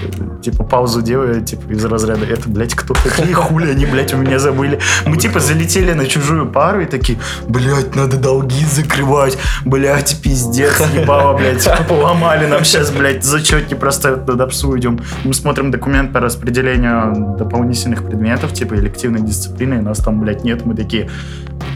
типа, 0.43 0.63
паузу 0.63 1.01
делает, 1.01 1.47
типа, 1.47 1.71
из 1.71 1.83
разряда, 1.83 2.25
это, 2.25 2.47
блядь, 2.47 2.75
кто 2.75 2.93
такие 2.93 3.33
хули, 3.33 3.71
они, 3.71 3.87
блядь, 3.87 4.13
у 4.13 4.17
меня 4.17 4.37
забыли. 4.37 4.79
Мы, 5.07 5.17
типа, 5.17 5.39
залетели 5.39 5.93
на 5.93 6.05
чужую 6.05 6.47
пару 6.47 6.81
и 6.81 6.85
такие, 6.85 7.17
блядь, 7.47 7.95
надо 7.95 8.17
долги 8.17 8.63
закрывать, 8.65 9.35
блядь, 9.65 10.21
пиздец, 10.21 10.79
ебало, 10.93 11.35
блядь, 11.35 11.67
поломали 11.87 12.45
нам 12.45 12.63
сейчас, 12.63 12.91
блядь, 12.91 13.23
зачет 13.23 13.69
не 13.69 13.75
проставят, 13.75 14.27
над 14.27 14.39
обсу 14.39 14.77
идем. 14.77 14.99
Мы 15.23 15.33
смотрим 15.33 15.71
документ 15.71 16.13
по 16.13 16.19
распределению 16.19 17.35
дополнительных 17.37 18.05
предметов, 18.05 18.53
типа 18.53 18.75
элективной 18.75 19.21
дисциплины, 19.21 19.75
и 19.75 19.81
нас 19.81 19.97
там, 19.97 20.21
блядь, 20.21 20.43
нет, 20.43 20.67
мы 20.67 20.75
такие, 20.75 21.09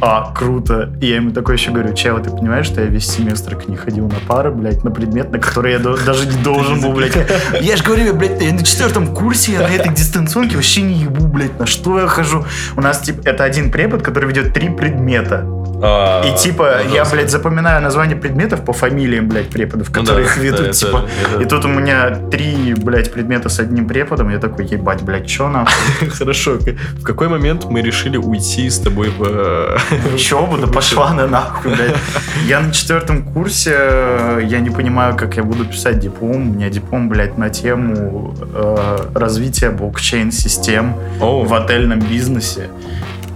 а, 0.01 0.31
круто. 0.33 0.91
И 1.01 1.07
я 1.07 1.15
ему 1.17 1.31
такой 1.31 1.55
еще 1.55 1.71
говорю, 1.71 1.93
чел, 1.93 2.19
ты 2.21 2.29
понимаешь, 2.29 2.65
что 2.65 2.81
я 2.81 2.87
весь 2.87 3.09
семестр 3.09 3.55
к 3.55 3.67
ней 3.67 3.77
ходил 3.77 4.07
на 4.07 4.19
пары, 4.27 4.51
блядь, 4.51 4.83
на 4.83 4.91
предмет, 5.15 5.31
на 5.31 5.39
который 5.39 5.73
я 5.73 5.79
даже 5.79 6.27
не 6.27 6.43
должен 6.43 6.81
был, 6.81 6.91
блядь. 6.91 7.15
Я 7.61 7.77
же 7.77 7.83
говорю, 7.83 8.13
блядь, 8.13 8.41
я 8.41 8.53
на 8.53 8.63
четвертом 8.63 9.07
курсе, 9.07 9.53
я 9.53 9.59
на 9.59 9.71
этой 9.71 9.93
дистанционке 9.93 10.55
вообще 10.55 10.81
не 10.81 10.95
ебу, 10.95 11.27
блядь, 11.27 11.57
на 11.59 11.65
что 11.65 11.99
я 11.99 12.07
хожу. 12.07 12.45
У 12.75 12.81
нас, 12.81 12.99
типа, 12.99 13.27
это 13.27 13.43
один 13.43 13.71
препод, 13.71 14.01
который 14.01 14.27
ведет 14.27 14.53
три 14.53 14.69
предмета. 14.69 15.45
А, 15.81 16.23
И 16.23 16.37
типа, 16.37 16.81
я, 16.93 17.05
блядь, 17.05 17.29
запоминаю 17.29 17.81
название 17.81 18.15
предметов 18.17 18.63
по 18.65 18.73
фамилиям, 18.73 19.27
блядь, 19.27 19.49
преподов, 19.49 19.87
Ну 19.89 19.93
которые 19.93 20.25
да, 20.25 20.31
их 20.31 20.37
ведут, 20.37 20.65
да, 20.67 20.71
типа. 20.73 21.01
это- 21.33 21.43
И 21.43 21.45
тут 21.45 21.65
у 21.65 21.67
меня 21.67 22.15
три, 22.31 22.73
блядь, 22.73 23.11
предмета 23.13 23.49
с 23.49 23.59
одним 23.59 23.87
преподом, 23.87 24.29
я 24.29 24.39
такой, 24.39 24.65
ебать, 24.65 25.01
блядь, 25.01 25.27
чё 25.27 25.49
нахуй? 25.49 26.09
Хорошо. 26.19 26.57
В 26.99 27.03
какой 27.03 27.27
момент 27.27 27.65
мы 27.65 27.81
решили 27.81 28.17
уйти 28.17 28.69
с 28.69 28.79
тобой 28.79 29.09
в... 29.09 29.23
э, 29.23 29.77
Учебу, 30.13 30.57
да 30.57 30.67
пошла 30.67 31.13
на 31.13 31.27
нахуй, 31.27 31.71
блядь. 31.75 31.95
Я 32.47 32.59
на 32.61 32.71
четвертом 32.71 33.23
курсе, 33.33 33.73
э, 33.75 34.41
я 34.43 34.59
не 34.59 34.69
понимаю, 34.69 35.15
как 35.15 35.35
я 35.37 35.43
буду 35.43 35.65
писать 35.65 35.99
диплом. 35.99 36.35
У 36.51 36.53
меня 36.53 36.69
диплом, 36.69 37.09
блядь, 37.09 37.37
на 37.37 37.49
тему 37.49 38.35
э, 38.53 38.97
развития 39.15 39.69
блокчейн-систем 39.71 40.93
в 41.19 41.53
отельном 41.53 41.99
бизнесе. 41.99 42.69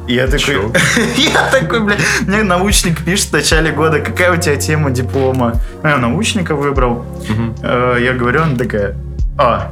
Я 0.10 0.26
такой, 0.26 0.56
я 1.18 1.50
такой, 1.52 1.82
блядь, 1.82 2.00
мне 2.26 2.42
научник 2.42 3.06
пишет 3.06 3.28
в 3.28 3.34
начале 3.34 3.72
года, 3.72 4.00
какая 4.00 4.34
у 4.34 4.38
тебя 4.38 4.56
тема 4.56 4.90
диплома? 4.90 5.54
Я 5.84 5.98
научника 5.98 6.56
выбрал. 6.56 7.06
Э, 7.62 7.98
Я 8.02 8.14
говорю, 8.14 8.42
она 8.42 8.56
такая, 8.58 8.96
а, 9.38 9.72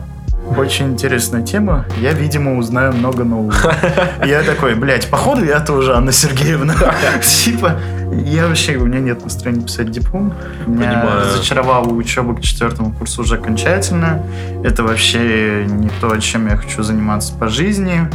очень 0.55 0.91
интересная 0.93 1.41
тема, 1.41 1.85
я, 1.99 2.13
видимо, 2.13 2.55
узнаю 2.57 2.93
много 2.93 3.23
нового. 3.23 3.51
Я 4.25 4.43
такой, 4.43 4.75
блядь, 4.75 5.09
походу 5.09 5.43
я 5.43 5.59
тоже, 5.59 5.93
Анна 5.95 6.11
Сергеевна. 6.11 6.75
Типа, 7.43 7.75
я 8.11 8.47
вообще, 8.47 8.75
у 8.77 8.85
меня 8.85 8.99
нет 8.99 9.23
настроения 9.23 9.61
писать 9.63 9.91
диплом. 9.91 10.33
Меня 10.65 11.01
Понимаю. 11.01 11.21
разочаровала 11.21 11.87
учеба 11.87 12.35
к 12.35 12.41
четвертому 12.41 12.91
курсу 12.93 13.21
уже 13.21 13.35
окончательно. 13.35 14.23
Это 14.63 14.83
вообще 14.83 15.65
не 15.67 15.89
то, 16.01 16.15
чем 16.17 16.47
я 16.47 16.57
хочу 16.57 16.83
заниматься 16.83 17.33
по 17.33 17.47
жизни. 17.47 18.09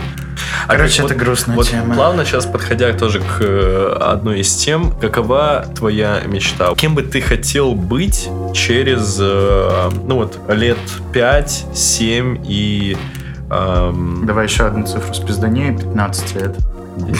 А 0.66 0.76
Короче, 0.76 1.02
это 1.02 1.14
грустная 1.14 1.56
Вот 1.56 1.68
тема. 1.68 1.94
плавно 1.94 2.24
сейчас 2.24 2.46
подходя 2.46 2.92
тоже 2.94 3.20
к 3.20 3.40
э, 3.40 3.96
одной 4.00 4.40
из 4.40 4.54
тем, 4.54 4.92
какова 4.98 5.66
твоя 5.74 6.20
мечта? 6.26 6.74
Кем 6.74 6.94
бы 6.94 7.02
ты 7.02 7.20
хотел 7.20 7.74
быть 7.74 8.28
через, 8.54 9.18
э, 9.20 9.90
ну 10.06 10.16
вот, 10.16 10.38
лет 10.48 10.78
5, 11.12 11.66
7 11.74 12.38
и... 12.46 12.96
эм, 13.50 14.24
Давай 14.26 14.46
еще 14.46 14.64
одну 14.66 14.86
цифру 14.86 15.12
с 15.14 15.18
пизданее, 15.18 15.76
15 15.76 16.34
лет. 16.36 16.56
10? 17.02 17.18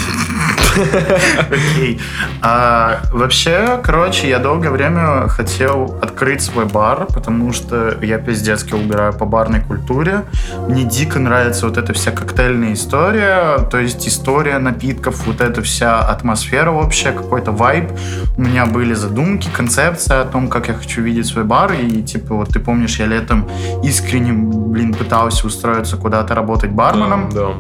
Окей. 1.51 2.01
А, 2.41 3.01
вообще, 3.13 3.81
короче, 3.83 4.29
я 4.29 4.39
долгое 4.39 4.71
время 4.71 5.29
хотел 5.29 5.99
открыть 6.01 6.43
свой 6.43 6.65
бар, 6.65 7.07
потому 7.07 7.53
что 7.53 7.97
я 8.03 8.19
пиздецки 8.19 8.75
убираю 8.75 9.13
по 9.13 9.27
барной 9.27 9.61
культуре. 9.61 10.25
Мне 10.69 10.85
дико 10.85 11.19
нравится 11.19 11.67
вот 11.67 11.77
эта 11.77 11.93
вся 11.93 12.11
коктейльная 12.11 12.73
история, 12.73 13.59
то 13.71 13.79
есть 13.79 14.09
история 14.09 14.59
напитков, 14.59 15.27
вот 15.27 15.41
эта 15.41 15.63
вся 15.63 16.01
атмосфера 16.01 16.71
вообще, 16.71 17.13
какой-то 17.13 17.53
вайб. 17.53 17.91
У 18.37 18.43
меня 18.43 18.67
были 18.67 18.95
задумки, 18.95 19.49
концепция 19.55 20.23
о 20.23 20.25
том, 20.25 20.49
как 20.49 20.69
я 20.69 20.75
хочу 20.75 21.03
видеть 21.03 21.27
свой 21.27 21.45
бар, 21.45 21.73
и 21.73 22.03
типа 22.03 22.35
вот 22.35 22.49
ты 22.49 22.61
помнишь, 22.61 22.99
я 22.99 23.07
летом 23.07 23.49
искренне, 23.83 24.33
блин, 24.33 24.95
пытался 24.95 25.47
устроиться 25.47 25.97
куда-то 25.97 26.35
работать 26.35 26.71
барменом. 26.71 27.29
Да, 27.31 27.53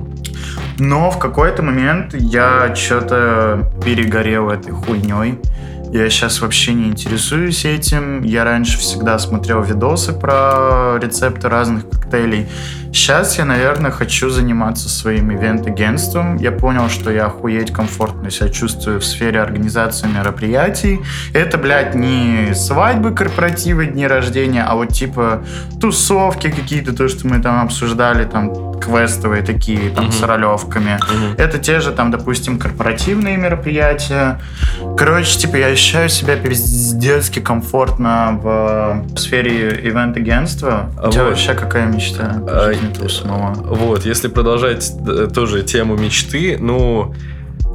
Но 0.78 1.10
в 1.10 1.18
какой-то 1.18 1.62
момент 1.62 2.14
я 2.14 2.74
что-то 2.74 3.70
перегорел 3.84 4.50
этой 4.50 4.72
хуйней. 4.72 5.38
Я 5.92 6.08
сейчас 6.08 6.40
вообще 6.40 6.72
не 6.72 6.88
интересуюсь 6.88 7.66
этим. 7.66 8.22
Я 8.22 8.44
раньше 8.44 8.78
всегда 8.78 9.18
смотрел 9.18 9.62
видосы 9.62 10.12
про 10.12 10.98
рецепты 10.98 11.48
разных 11.48 11.84
коктейлей. 12.12 12.46
Сейчас 12.92 13.38
я, 13.38 13.46
наверное, 13.46 13.90
хочу 13.90 14.28
заниматься 14.28 14.88
своим 14.90 15.32
ивент-агентством. 15.32 16.36
Я 16.36 16.52
понял, 16.52 16.90
что 16.90 17.10
я 17.10 17.26
охуеть 17.26 17.72
комфортно 17.72 18.30
себя 18.30 18.50
чувствую 18.50 19.00
в 19.00 19.04
сфере 19.04 19.40
организации 19.40 20.06
мероприятий. 20.08 21.00
Это, 21.32 21.56
блядь, 21.56 21.94
не 21.94 22.54
свадьбы, 22.54 23.12
корпоративы, 23.12 23.86
дни 23.86 24.06
рождения, 24.06 24.62
а 24.62 24.74
вот 24.74 24.90
типа 24.92 25.42
тусовки 25.80 26.50
какие-то, 26.50 26.92
то, 26.94 27.08
что 27.08 27.26
мы 27.26 27.40
там 27.40 27.62
обсуждали, 27.64 28.24
там 28.24 28.78
квестовые 28.78 29.42
такие, 29.42 29.90
там 29.90 30.06
Мгм. 30.06 30.12
с 30.12 30.22
ролевками. 30.22 30.98
Мгм. 31.00 31.34
Это 31.38 31.58
те 31.58 31.80
же, 31.80 31.92
там, 31.92 32.10
допустим, 32.10 32.58
корпоративные 32.58 33.36
мероприятия. 33.38 34.38
Короче, 34.98 35.38
типа, 35.38 35.56
я 35.56 35.66
ощущаю 35.68 36.08
себя 36.08 36.36
пиздецки 36.36 37.38
комфортно 37.38 38.38
в 38.42 39.18
сфере 39.18 39.80
ивент-агентства. 39.88 40.90
А 40.98 41.06
вот. 41.06 41.16
вообще 41.16 41.54
какая 41.54 41.86
мечта 41.86 42.01
по 42.10 42.68
А, 42.68 42.74
твоего 42.74 43.08
самого? 43.08 43.54
Вот, 43.54 44.04
если 44.04 44.28
продолжать 44.28 44.92
э, 45.06 45.28
тоже 45.32 45.62
тему 45.62 45.96
мечты, 45.96 46.56
ну, 46.58 47.14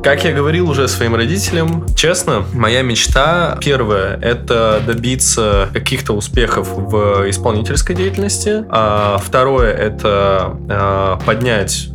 как 0.04 0.24
я 0.24 0.32
говорил 0.32 0.70
уже 0.70 0.88
своим 0.88 1.16
родителям, 1.16 1.86
честно, 1.96 2.46
моя 2.54 2.82
мечта 2.82 3.58
первая 3.62 4.18
это 4.22 4.82
добиться 4.86 5.70
каких-то 5.74 6.14
успехов 6.14 6.70
в 6.70 7.30
исполнительской 7.30 7.96
деятельности, 7.96 8.64
а 8.70 9.18
второе 9.18 9.74
это 9.74 10.58
э, 10.70 11.26
поднять 11.26 11.90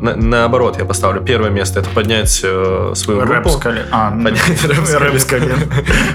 на- 0.00 0.16
наоборот, 0.16 0.76
я 0.78 0.84
поставлю 0.84 1.22
первое 1.22 1.48
место 1.50 1.80
это 1.80 1.88
поднять 1.90 2.40
э, 2.44 2.92
свою 2.94 3.20
Рэп 3.20 3.28
группу. 3.28 3.48
А, 3.90 4.10
рэп 4.10 5.14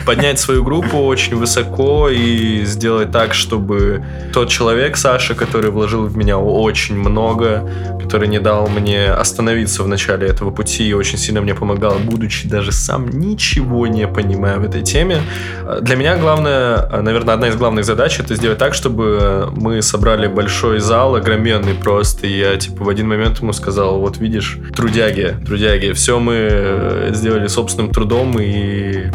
поднять 0.06 0.40
свою 0.40 0.64
группу 0.64 0.98
очень 1.06 1.36
высоко 1.36 2.10
и 2.10 2.64
сделать 2.66 3.12
так, 3.12 3.34
чтобы 3.34 4.04
тот 4.34 4.50
человек, 4.50 4.96
Саша, 4.96 5.34
который 5.34 5.72
вложил 5.72 6.06
в 6.06 6.16
меня 6.16 6.38
очень 6.38 6.96
много, 6.98 7.68
который 8.12 8.28
не 8.28 8.40
дал 8.40 8.68
мне 8.68 9.06
остановиться 9.06 9.84
в 9.84 9.88
начале 9.88 10.28
этого 10.28 10.52
пути 10.52 10.84
и 10.86 10.92
очень 10.92 11.18
сильно 11.18 11.40
мне 11.40 11.56
помогал, 11.56 11.98
будучи 11.98 12.46
даже 12.46 12.74
сам 12.74 13.10
ничего 13.10 13.88
не 13.88 14.06
понимая 14.06 14.58
в 14.58 14.66
этой 14.66 14.82
теме. 14.82 15.22
Для 15.80 15.96
меня 15.96 16.18
главное, 16.18 16.90
наверное, 17.02 17.36
одна 17.36 17.48
из 17.48 17.56
главных 17.56 17.86
задач 17.86 18.20
это 18.20 18.36
сделать 18.36 18.58
так, 18.58 18.74
чтобы 18.74 19.50
мы 19.56 19.82
собрали 19.82 20.28
большой 20.28 20.80
зал, 20.80 21.16
огроменный 21.16 21.74
просто, 21.74 22.28
и 22.28 22.38
я 22.38 22.58
типа 22.58 22.84
в 22.84 22.90
один 22.90 23.08
момент 23.08 23.38
этому 23.38 23.54
сказал, 23.54 24.02
вот 24.02 24.18
видишь, 24.18 24.58
трудяги, 24.76 25.34
трудяги, 25.46 25.94
все 25.94 26.20
мы 26.20 26.34
э, 26.36 27.12
сделали 27.14 27.48
собственным 27.48 27.94
трудом 27.94 28.38
и 28.42 29.06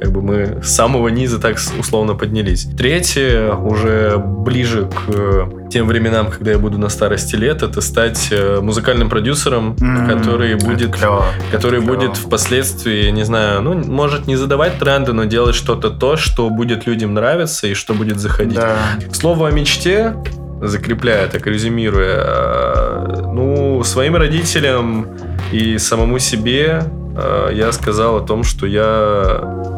как 0.00 0.10
бы 0.10 0.20
мы 0.20 0.60
с 0.64 0.70
самого 0.74 1.06
низа 1.06 1.38
так 1.38 1.58
условно 1.78 2.14
поднялись. 2.14 2.66
Третье, 2.76 3.52
уже 3.52 4.18
ближе 4.18 4.88
к 4.88 5.61
тем 5.72 5.86
временам, 5.86 6.30
когда 6.30 6.50
я 6.50 6.58
буду 6.58 6.78
на 6.78 6.90
старости 6.90 7.34
лет, 7.34 7.62
это 7.62 7.80
стать 7.80 8.28
э, 8.30 8.60
музыкальным 8.60 9.08
продюсером, 9.08 9.74
mm, 9.74 10.06
который 10.06 10.54
будет, 10.56 10.94
клево, 10.94 11.24
который 11.50 11.80
будет 11.80 12.16
впоследствии, 12.16 13.10
не 13.10 13.24
знаю, 13.24 13.62
ну, 13.62 13.74
может 13.74 14.26
не 14.26 14.36
задавать 14.36 14.78
тренды, 14.78 15.12
но 15.12 15.24
делать 15.24 15.54
что-то 15.54 15.88
то, 15.88 16.16
что 16.16 16.50
будет 16.50 16.86
людям 16.86 17.14
нравиться 17.14 17.66
и 17.66 17.74
что 17.74 17.94
будет 17.94 18.18
заходить. 18.18 18.56
Да. 18.56 18.76
К 19.10 19.14
слову 19.14 19.44
о 19.44 19.50
мечте, 19.50 20.14
закрепляя, 20.60 21.26
так 21.28 21.46
резюмируя, 21.46 22.18
э, 22.18 23.22
ну, 23.32 23.82
своим 23.82 24.16
родителям 24.16 25.08
и 25.52 25.78
самому 25.78 26.18
себе 26.18 26.82
э, 27.16 27.50
я 27.54 27.72
сказал 27.72 28.16
о 28.16 28.20
том, 28.20 28.44
что 28.44 28.66
я 28.66 29.71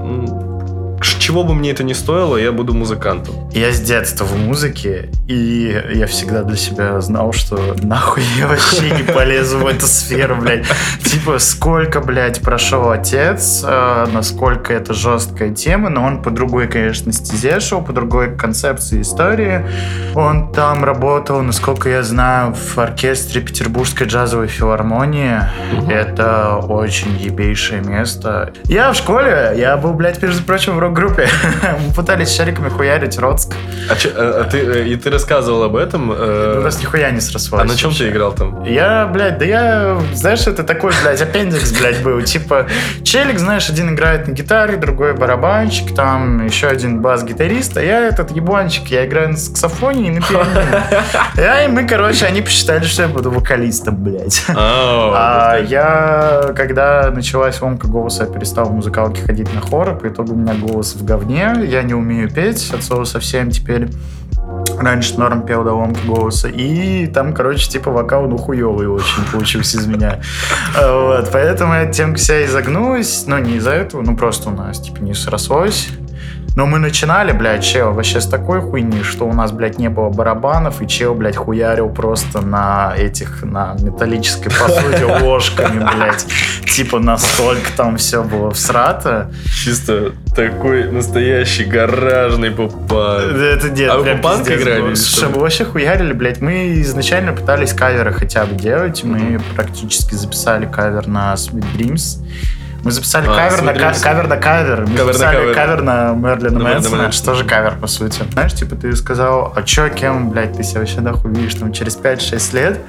чего 1.25 1.43
бы 1.43 1.55
мне 1.55 1.71
это 1.71 1.85
ни 1.85 1.95
стоило, 1.95 2.37
я 2.37 2.53
буду 2.53 2.75
музыкантом. 2.75 3.35
Я 3.51 3.73
с 3.73 3.81
детства 3.81 4.27
в 4.27 4.37
музыке, 4.37 5.09
и 5.27 5.83
я 5.95 6.07
всегда 6.07 6.43
для 6.43 6.59
себя 6.59 7.01
знал, 7.01 7.33
что 7.33 7.75
нахуй 7.83 8.23
я 8.39 8.47
вообще 8.47 8.91
не 8.91 9.05
полезу 9.05 9.57
в 9.57 9.67
эту 9.67 9.87
сферу, 9.87 10.37
блядь. 10.37 10.67
Типа, 11.03 11.39
сколько, 11.39 12.01
блядь, 12.01 12.43
прошел 12.43 12.91
отец, 12.91 13.65
э, 13.67 14.07
насколько 14.13 14.75
это 14.75 14.93
жесткая 14.93 15.55
тема, 15.55 15.89
но 15.89 16.05
он 16.05 16.21
по 16.21 16.31
другой, 16.31 16.69
конечно, 16.69 17.11
стезе 17.11 17.59
шел, 17.59 17.81
по 17.81 17.95
другой 17.95 18.37
концепции 18.37 19.01
истории. 19.01 19.65
Он 20.15 20.53
там 20.53 20.85
работал, 20.85 21.41
насколько 21.41 21.89
я 21.89 22.03
знаю, 22.03 22.53
в 22.53 22.77
оркестре 22.77 23.41
Петербургской 23.41 24.07
джазовой 24.07 24.49
филармонии. 24.49 25.41
Угу. 25.73 25.91
Это 25.91 26.57
очень 26.57 27.17
ебейшее 27.17 27.81
место. 27.81 28.53
Я 28.65 28.93
в 28.93 28.97
школе, 28.97 29.55
я 29.57 29.79
был, 29.79 29.95
блядь, 29.95 30.23
между 30.23 30.43
прочим, 30.43 30.75
в 30.75 30.79
рок-группе 30.81 31.14
группе. 31.15 31.31
Мы 31.87 31.93
пытались 31.93 32.35
шариками 32.35 32.69
хуярить 32.69 33.19
Роцк. 33.19 33.55
А, 33.89 33.97
че, 33.97 34.11
а, 34.15 34.43
а 34.43 34.51
ты, 34.51 34.59
э, 34.59 34.89
и 34.89 34.97
ты 34.97 35.11
рассказывал 35.11 35.63
об 35.65 35.77
этом? 35.77 36.13
Э... 36.13 36.59
У 36.59 36.63
нас 36.63 36.81
нихуя 36.81 37.11
не 37.11 37.21
срослось. 37.21 37.63
А 37.63 37.65
на 37.65 37.77
чем 37.77 37.91
вообще. 37.91 38.05
ты 38.05 38.11
играл 38.11 38.33
там? 38.33 38.65
Я, 38.65 39.07
блядь, 39.07 39.39
да 39.39 39.45
я, 39.45 40.01
знаешь, 40.15 40.47
это 40.47 40.63
такой, 40.65 40.93
блядь, 41.03 41.21
аппендикс, 41.21 41.73
блядь, 41.79 42.03
был. 42.03 42.21
Типа, 42.23 42.67
челик, 43.03 43.39
знаешь, 43.39 43.69
один 43.69 43.95
играет 43.95 44.29
на 44.29 44.33
гитаре, 44.33 44.77
другой 44.77 45.15
барабанщик, 45.15 45.95
там 45.95 46.45
еще 46.45 46.69
один 46.69 47.01
бас-гитарист, 47.01 47.77
а 47.77 47.83
я 47.83 48.01
этот 48.01 48.31
ебанчик, 48.31 48.89
я 48.89 49.07
играю 49.07 49.31
на 49.31 49.37
саксофоне 49.37 50.09
и 50.09 50.11
на 50.11 50.21
пианино. 50.21 50.85
Я, 51.37 51.65
и 51.65 51.69
мы, 51.69 51.87
короче, 51.87 52.27
они 52.27 52.43
посчитали, 52.43 52.85
что 52.85 53.03
я 53.03 53.09
буду 53.09 53.31
вокалистом, 53.31 53.97
блядь. 53.97 54.45
А 54.49 55.59
я, 55.59 56.53
когда 56.57 57.11
началась 57.11 57.61
ломка 57.61 57.87
голоса, 57.87 58.25
я 58.25 58.31
перестал 58.31 58.67
в 58.67 58.73
музыкалке 58.73 59.23
ходить 59.23 59.53
на 59.55 59.61
хоры, 59.61 59.95
по 59.95 60.09
итогу 60.09 60.35
у 60.35 60.37
меня 60.37 60.55
голос 60.55 60.95
в 60.95 61.04
говне, 61.05 61.53
я 61.65 61.83
не 61.83 61.95
умею 61.95 62.31
петь 62.31 62.71
от 62.73 62.83
слова 62.83 63.05
совсем 63.05 63.51
теперь. 63.51 63.89
Раньше 64.79 65.19
норм 65.19 65.47
пел 65.47 65.63
до 65.63 65.73
ломки 65.73 66.05
голоса. 66.07 66.49
И 66.49 67.07
там, 67.07 67.33
короче, 67.33 67.71
типа 67.71 67.91
вокал, 67.91 68.27
ну, 68.29 68.37
хуёвый 68.37 68.89
очень 68.89 69.25
получился 69.31 69.79
из 69.79 69.87
меня. 69.87 70.21
Вот, 70.77 71.31
поэтому 71.33 71.75
я 71.75 71.87
тем 71.87 72.15
вся 72.17 72.45
изогнулась. 72.45 73.25
Но 73.27 73.39
не 73.39 73.57
из-за 73.57 73.71
этого, 73.71 74.03
ну, 74.03 74.17
просто 74.17 74.51
у 74.51 74.53
нас, 74.53 74.81
типа, 74.81 75.01
не 75.01 75.15
срослось. 75.15 75.89
Но 76.57 76.67
мы 76.67 76.79
начинали, 76.79 77.33
блядь, 77.33 77.65
чел, 77.65 77.93
вообще 77.93 78.21
с 78.21 78.27
такой 78.27 78.61
хуйни, 78.61 79.03
что 79.03 79.27
у 79.27 79.33
нас, 79.33 79.51
блядь, 79.51 79.79
не 79.79 79.89
было 79.89 80.09
барабанов, 80.09 80.83
и 80.83 80.87
чел, 80.87 81.15
блядь, 81.15 81.37
хуярил 81.37 81.89
просто 81.89 82.43
на 82.43 82.95
этих, 82.97 83.43
на 83.43 83.75
металлической 83.81 84.51
посуде 84.51 85.05
ложками, 85.21 85.81
блядь. 85.97 86.27
Типа 86.73 87.01
настолько 87.01 87.73
там 87.77 87.97
все 87.97 88.23
было 88.23 88.53
всрато. 88.53 89.33
Чисто 89.53 90.13
такой 90.35 90.91
настоящий 90.91 91.65
гаражный 91.65 92.53
пупан. 92.53 93.35
Это 93.37 93.71
нет, 93.71 93.91
а 93.91 93.99
вы 93.99 94.15
пупанк 94.15 94.49
играли? 94.49 94.95
Слушай, 94.95 95.31
мы 95.31 95.41
вообще 95.41 95.65
хуярили, 95.65 96.13
блядь. 96.13 96.41
Мы 96.41 96.81
изначально 96.83 97.33
пытались 97.33 97.73
каверы 97.73 98.13
хотя 98.13 98.45
бы 98.47 98.55
делать. 98.55 99.03
Мы 99.03 99.41
практически 99.57 100.15
записали 100.15 100.67
кавер 100.67 101.09
на 101.09 101.35
Sweet 101.35 101.65
Dreams. 101.77 102.25
Мы 102.85 102.91
записали 102.91 103.27
а, 103.27 103.35
кавер, 103.35 103.63
на 103.63 103.73
ка- 103.73 103.95
кавер 104.01 104.29
на 104.29 104.37
кавер. 104.37 104.87
Мы 104.87 104.97
кавер 104.97 105.15
записали 105.15 105.37
на 105.37 105.41
кавер. 105.41 105.55
кавер 105.55 105.83
на 105.83 106.13
Мэрилина 106.13 106.61
Мэнсона, 106.61 107.13
что 107.13 107.35
же 107.35 107.45
кавер, 107.45 107.77
по 107.81 107.87
сути. 107.87 108.23
Знаешь, 108.33 108.53
типа 108.53 108.77
ты 108.77 108.95
сказал, 108.95 109.53
а 109.57 109.63
чё, 109.63 109.89
кем, 109.89 110.31
блядь, 110.31 110.55
ты 110.55 110.63
себя 110.63 110.81
вообще 110.81 111.01
нахуй 111.01 111.33
видишь 111.33 111.55
там 111.55 111.73
через 111.73 111.97
5-6 111.97 112.55
лет? 112.55 112.81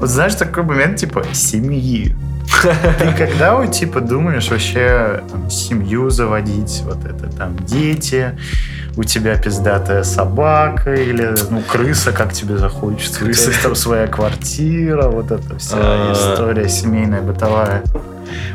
Вот 0.00 0.10
знаешь, 0.10 0.34
такой 0.34 0.64
момент, 0.64 0.98
типа, 0.98 1.24
семьи. 1.32 2.14
Ты 2.98 3.12
когда 3.16 3.54
вот, 3.54 3.72
типа, 3.72 4.00
думаешь 4.00 4.50
вообще 4.50 5.22
там, 5.30 5.50
семью 5.50 6.10
заводить, 6.10 6.82
вот 6.84 7.04
это 7.04 7.30
там 7.34 7.56
дети, 7.64 8.38
у 8.96 9.04
тебя 9.04 9.36
пиздатая 9.36 10.02
собака 10.02 10.92
или, 10.94 11.34
ну, 11.50 11.62
крыса, 11.62 12.12
как 12.12 12.32
тебе 12.32 12.58
захочется. 12.58 13.20
Крыса. 13.20 13.50
там 13.62 13.74
своя 13.74 14.08
квартира, 14.08 15.08
вот 15.08 15.30
эта 15.30 15.58
вся 15.58 15.76
а. 15.78 16.12
история 16.12 16.68
семейная, 16.68 17.22
бытовая. 17.22 17.82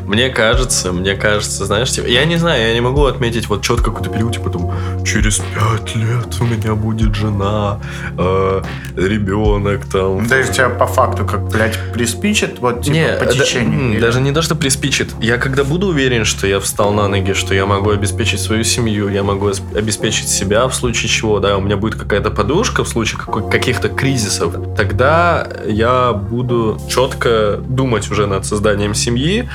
Мне 0.06 0.30
кажется, 0.30 0.92
мне 0.92 1.14
кажется, 1.14 1.64
знаешь, 1.66 1.90
типа, 1.90 2.06
я 2.06 2.24
не 2.24 2.36
знаю, 2.36 2.68
я 2.68 2.74
не 2.74 2.80
могу 2.80 3.04
отметить 3.04 3.48
вот 3.48 3.62
четко 3.62 3.84
какой-то 3.90 4.10
период, 4.10 4.34
типа 4.34 4.50
там, 4.50 4.72
через 5.04 5.38
пять 5.38 5.94
лет 5.96 6.40
у 6.40 6.44
меня 6.44 6.74
будет 6.74 7.14
жена, 7.14 7.80
э, 8.18 8.62
ребенок 8.96 9.86
там. 9.86 10.26
Да 10.26 10.40
и 10.40 10.44
тебя 10.44 10.68
по 10.68 10.86
факту 10.86 11.24
как, 11.24 11.48
блядь, 11.48 11.78
приспичит, 11.92 12.58
вот 12.58 12.82
типа 12.82 12.94
не, 12.94 13.08
по 13.18 13.26
течению? 13.26 13.94
Да, 13.94 14.06
даже 14.06 14.20
не 14.20 14.32
то, 14.32 14.42
что 14.42 14.54
приспичит. 14.54 15.14
Я 15.20 15.38
когда 15.38 15.64
буду 15.64 15.88
уверен, 15.88 16.24
что 16.24 16.46
я 16.46 16.60
встал 16.60 16.92
на 16.92 17.08
ноги, 17.08 17.32
что 17.32 17.54
я 17.54 17.66
могу 17.66 17.90
обеспечить 17.90 18.40
свою 18.40 18.64
семью, 18.64 19.08
я 19.08 19.22
могу 19.22 19.50
обеспечить 19.74 20.28
себя 20.28 20.66
в 20.68 20.74
случае 20.74 21.08
чего, 21.08 21.40
да, 21.40 21.56
у 21.56 21.60
меня 21.60 21.76
будет 21.76 21.94
какая-то 21.94 22.30
подушка 22.30 22.84
в 22.84 22.88
случае 22.88 23.20
каких-то 23.50 23.88
кризисов, 23.88 24.54
тогда 24.76 25.48
я 25.66 26.12
буду 26.12 26.78
четко 26.88 27.60
думать 27.66 28.10
уже 28.10 28.26
над 28.26 28.46
созданием 28.46 28.94
семьи, 28.94 29.48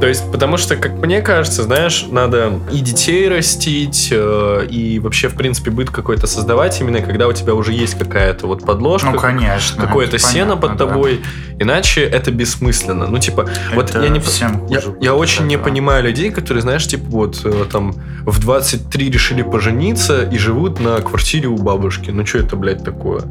то 0.00 0.06
есть, 0.06 0.30
потому 0.32 0.56
что, 0.56 0.76
как 0.76 0.92
мне 0.92 1.20
кажется, 1.20 1.62
знаешь, 1.62 2.06
надо 2.10 2.60
и 2.72 2.80
детей 2.80 3.28
растить, 3.28 4.08
э, 4.10 4.66
и 4.70 4.98
вообще, 4.98 5.28
в 5.28 5.34
принципе, 5.34 5.70
быт 5.70 5.90
какой-то 5.90 6.26
создавать, 6.26 6.80
именно 6.80 7.02
когда 7.02 7.28
у 7.28 7.32
тебя 7.32 7.54
уже 7.54 7.72
есть 7.72 7.98
какая-то 7.98 8.46
вот 8.46 8.64
подложка. 8.64 9.10
Ну, 9.10 9.18
конечно. 9.18 9.84
Какое-то 9.84 10.18
сено 10.18 10.56
под 10.56 10.78
тобой. 10.78 11.20
Да. 11.22 11.64
Иначе 11.64 12.02
это 12.02 12.30
бессмысленно. 12.30 13.06
Ну, 13.06 13.18
типа, 13.18 13.42
это 13.42 13.74
вот 13.74 13.94
я 13.94 14.08
не... 14.08 14.20
Всем 14.20 14.66
я, 14.68 14.80
я 15.00 15.14
очень 15.14 15.46
не 15.46 15.58
понимаю 15.58 16.02
людей, 16.04 16.30
которые, 16.30 16.62
знаешь, 16.62 16.86
типа, 16.86 17.04
вот 17.08 17.42
э, 17.44 17.66
там 17.70 17.94
в 18.24 18.40
23 18.40 19.10
решили 19.10 19.42
пожениться 19.42 20.22
и 20.22 20.38
живут 20.38 20.80
на 20.80 21.00
квартире 21.02 21.48
у 21.48 21.56
бабушки. 21.56 22.10
Ну, 22.10 22.24
что 22.24 22.38
это, 22.38 22.56
блядь, 22.56 22.82
такое? 22.82 23.22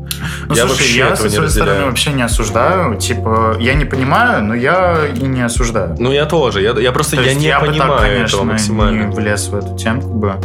Ну, 0.48 0.56
я 0.56 0.68
слушай, 0.68 0.82
вообще 0.82 0.98
я 0.98 1.15
со 1.15 1.30
своей 1.30 1.50
стороны 1.50 1.86
вообще 1.86 2.12
не 2.12 2.22
осуждаю. 2.22 2.96
Типа, 2.98 3.58
я 3.60 3.74
не 3.74 3.86
понимаю, 3.86 4.44
но 4.44 4.54
я 4.54 5.08
и 5.08 5.24
не 5.24 5.42
осуждаю. 5.42 5.96
Ну, 5.98 6.12
я 6.12 6.18
тоже. 6.25 6.62
Я, 6.62 6.71
я 6.79 6.91
просто 6.91 7.21
я 7.21 7.34
не 7.34 7.47
я 7.47 7.60
понимаю 7.60 7.91
так, 7.91 8.01
конечно, 8.01 8.36
этого 8.38 8.43
максимально. 8.43 9.03
не 9.05 9.15
влез 9.15 9.47
в 9.47 9.55
эту 9.55 9.77
темку 9.77 10.10
бы. 10.10 10.36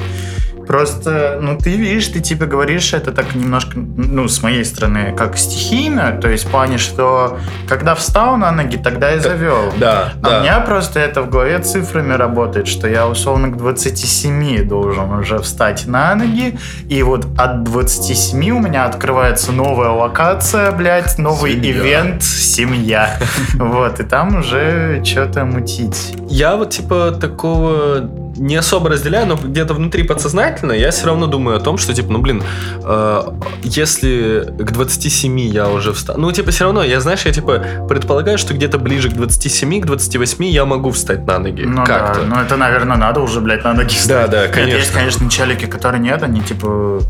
Просто, 0.67 1.39
ну, 1.41 1.59
ты 1.59 1.77
видишь, 1.77 2.09
ты 2.09 2.21
типа 2.21 2.47
говоришь 2.47 2.93
это 2.93 3.13
так 3.13 3.35
немножко, 3.35 3.73
ну, 3.77 4.29
с 4.29 4.43
моей 4.43 4.65
стороны, 4.65 5.15
как 5.17 5.37
стихийно, 5.37 6.19
то 6.21 6.29
есть 6.29 6.45
в 6.45 6.51
плане, 6.51 6.79
что 6.79 7.39
когда 7.69 7.95
встал 7.95 8.37
на 8.37 8.51
ноги, 8.53 8.77
тогда 8.77 9.15
и 9.15 9.19
завел. 9.19 9.73
Да, 9.77 10.13
а 10.23 10.29
да. 10.29 10.39
у 10.39 10.43
меня 10.43 10.61
просто 10.61 11.01
это 11.01 11.23
в 11.23 11.31
голове 11.31 11.59
цифрами 11.59 12.15
работает, 12.15 12.67
что 12.69 12.89
я 12.89 13.07
условно 13.07 13.49
к 13.49 13.57
27 13.57 14.67
должен 14.69 15.11
уже 15.13 15.39
встать 15.39 15.87
на 15.87 16.15
ноги, 16.15 16.59
и 16.89 17.03
вот 17.03 17.27
от 17.39 17.65
27 17.65 18.51
у 18.51 18.61
меня 18.61 18.85
открывается 18.87 19.53
новая 19.53 19.91
локация, 19.91 20.73
блядь, 20.73 21.19
новый 21.19 21.53
семья. 21.53 21.71
ивент 21.71 22.23
«Семья». 22.23 23.19
Вот, 23.55 24.01
и 24.01 24.05
там 24.05 24.37
уже 24.37 25.03
что-то 25.05 25.45
мутить. 25.45 26.15
Я 26.29 26.57
вот 26.57 26.71
типа 26.71 27.13
такого 27.13 28.24
не 28.37 28.57
особо 28.57 28.91
разделяю, 28.91 29.27
но 29.27 29.37
где-то 29.37 29.75
внутри 29.75 30.03
подсознательно 30.03 30.73
я 30.73 30.91
все 30.91 31.07
равно 31.07 31.27
думаю 31.27 31.57
о 31.57 31.61
том, 31.61 31.79
что, 31.79 31.95
типа, 31.95 32.13
ну, 32.13 32.19
блин, 32.19 32.43
э, 32.83 33.23
если 33.63 34.55
к 34.59 34.73
27 34.73 35.41
я 35.41 35.69
уже 35.69 35.93
встану... 35.93 36.21
Ну, 36.21 36.33
типа, 36.33 36.51
все 36.51 36.65
равно, 36.65 36.83
я, 36.83 37.01
знаешь, 37.01 37.25
я, 37.25 37.33
типа, 37.33 37.63
предполагаю, 37.89 38.39
что 38.39 38.55
где-то 38.55 38.79
ближе 38.79 39.11
к 39.11 39.15
27, 39.15 39.81
к 39.81 39.87
28 39.87 40.45
я 40.45 40.65
могу 40.65 40.91
встать 40.91 41.27
на 41.27 41.39
ноги. 41.39 41.63
Ну, 41.63 41.85
как-то. 41.85 42.21
Да. 42.21 42.27
Ну, 42.27 42.37
это, 42.37 42.57
наверное, 42.57 42.97
надо 42.97 43.21
уже, 43.21 43.41
блядь, 43.41 43.65
на 43.65 43.75
ноги 43.75 43.95
встать. 43.95 44.31
Да, 44.31 44.43
да, 44.43 44.49
конечно. 44.49 44.71
Нет, 44.71 44.79
есть, 44.79 44.93
конечно, 44.93 45.31
челики, 45.31 45.67
которые 45.67 46.01
нет, 46.01 46.23
они, 46.23 46.41
типа... 46.41 47.01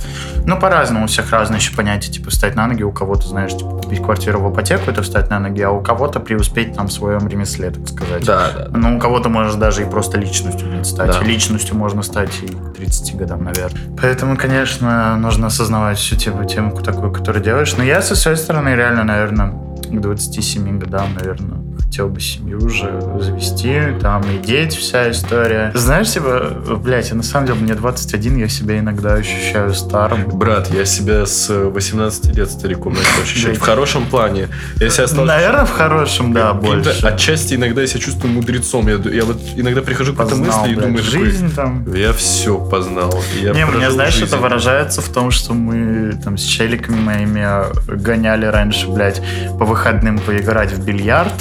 Ну, 0.47 0.61
по-разному, 0.61 1.05
у 1.05 1.09
всех 1.09 1.31
разные 1.31 1.59
еще 1.59 1.75
понятия, 1.75 2.11
типа, 2.11 2.31
встать 2.31 2.55
на 2.55 2.67
ноги. 2.67 2.83
У 2.83 2.93
кого-то, 2.93 3.27
знаешь, 3.27 3.53
типа, 3.53 3.71
купить 3.71 4.03
квартиру 4.03 4.41
в 4.41 4.53
ипотеку, 4.53 4.91
это 4.91 5.03
встать 5.03 5.31
на 5.31 5.39
ноги, 5.39 5.63
а 5.63 5.71
у 5.71 5.81
кого-то 5.81 6.21
преуспеть 6.21 6.75
там 6.75 6.89
в 6.89 6.93
своем 6.93 7.27
ремесле, 7.29 7.71
так 7.71 7.89
сказать. 7.89 8.25
Да, 8.25 8.51
да. 8.55 8.69
Ну, 8.71 8.97
у 8.97 9.01
кого-то, 9.01 9.29
может, 9.29 9.59
даже 9.59 9.83
и 9.83 9.85
просто 9.87 10.19
личностью, 10.19 10.69
блин, 10.69 10.85
стать. 10.85 11.09
Да. 11.09 11.14
Личностью 11.23 11.77
можно 11.77 11.95
можно 11.95 12.03
стать 12.03 12.43
и 12.43 12.47
к 12.47 12.75
30 12.77 13.17
годам, 13.17 13.45
наверное. 13.45 13.81
Поэтому, 14.01 14.37
конечно, 14.37 15.17
нужно 15.17 15.47
осознавать 15.47 15.99
всю 15.99 16.17
тему, 16.17 16.45
тему 16.45 16.73
такую, 16.83 17.13
которую 17.13 17.45
делаешь. 17.45 17.77
Но 17.77 17.85
я, 17.85 18.03
со 18.03 18.17
своей 18.17 18.37
стороны, 18.37 18.71
реально, 18.71 19.05
наверное, 19.05 19.51
к 19.51 20.01
27 20.01 20.79
годам, 20.79 21.15
наверное, 21.15 21.59
хотел 21.85 22.09
бы 22.09 22.21
семью 22.21 22.59
уже 22.59 23.01
завести, 23.21 23.81
там 24.01 24.23
и 24.29 24.39
дети, 24.45 24.77
вся 24.77 25.11
история. 25.11 25.71
Знаешь, 25.75 26.11
типа, 26.11 26.57
блядь, 26.83 27.11
я 27.11 27.15
на 27.15 27.23
самом 27.23 27.47
деле, 27.47 27.61
мне 27.61 27.75
21, 27.75 28.39
я 28.39 28.49
себя 28.49 28.79
иногда 28.79 29.15
ощущаю 29.15 29.73
старым. 29.75 30.29
Брат, 30.31 30.71
я 30.73 30.85
себя 30.85 31.25
с 31.25 31.49
18 31.49 32.35
лет 32.37 32.51
стариком 32.51 32.95
начал 32.95 33.23
ощущать. 33.23 33.57
В 33.59 33.61
хорошем 33.61 34.07
плане. 34.07 34.49
Я 34.81 34.91
себя 34.91 35.07
стал... 35.07 35.25
Наверное, 35.25 35.65
в 35.65 35.71
хорошем, 35.71 36.33
да, 36.33 36.53
больше. 36.53 37.07
Отчасти 37.07 37.55
иногда 37.55 37.83
я 37.83 37.87
себя 37.87 38.01
чувствую 38.01 38.35
мудрецом. 38.35 38.89
Я, 38.89 38.97
я 39.13 39.25
вот 39.25 39.39
иногда 39.57 39.83
прихожу 39.83 40.15
к 40.15 40.21
этой 40.21 40.37
мысли 40.37 40.73
и 40.73 40.75
думаю, 40.75 41.03
жизнь 41.03 41.55
там. 41.55 41.93
Я 41.95 42.13
все 42.13 42.59
познал. 42.59 43.15
Я 43.41 43.53
Не, 43.53 43.67
мне, 43.67 43.91
знаешь, 43.91 44.15
жизнь. 44.15 44.27
это 44.27 44.39
выражается 44.39 45.01
в 45.01 45.09
том, 45.11 45.31
что 45.31 45.55
мы 45.55 46.19
там 46.25 46.39
с 46.39 46.43
челиками 46.43 47.01
моими 47.01 47.47
гоняли 47.89 48.47
раньше, 48.47 48.89
блядь, 48.89 49.23
по 49.59 49.65
выходным 49.65 50.19
поиграть 50.19 50.73
в 50.73 50.85
бильярд 50.85 51.33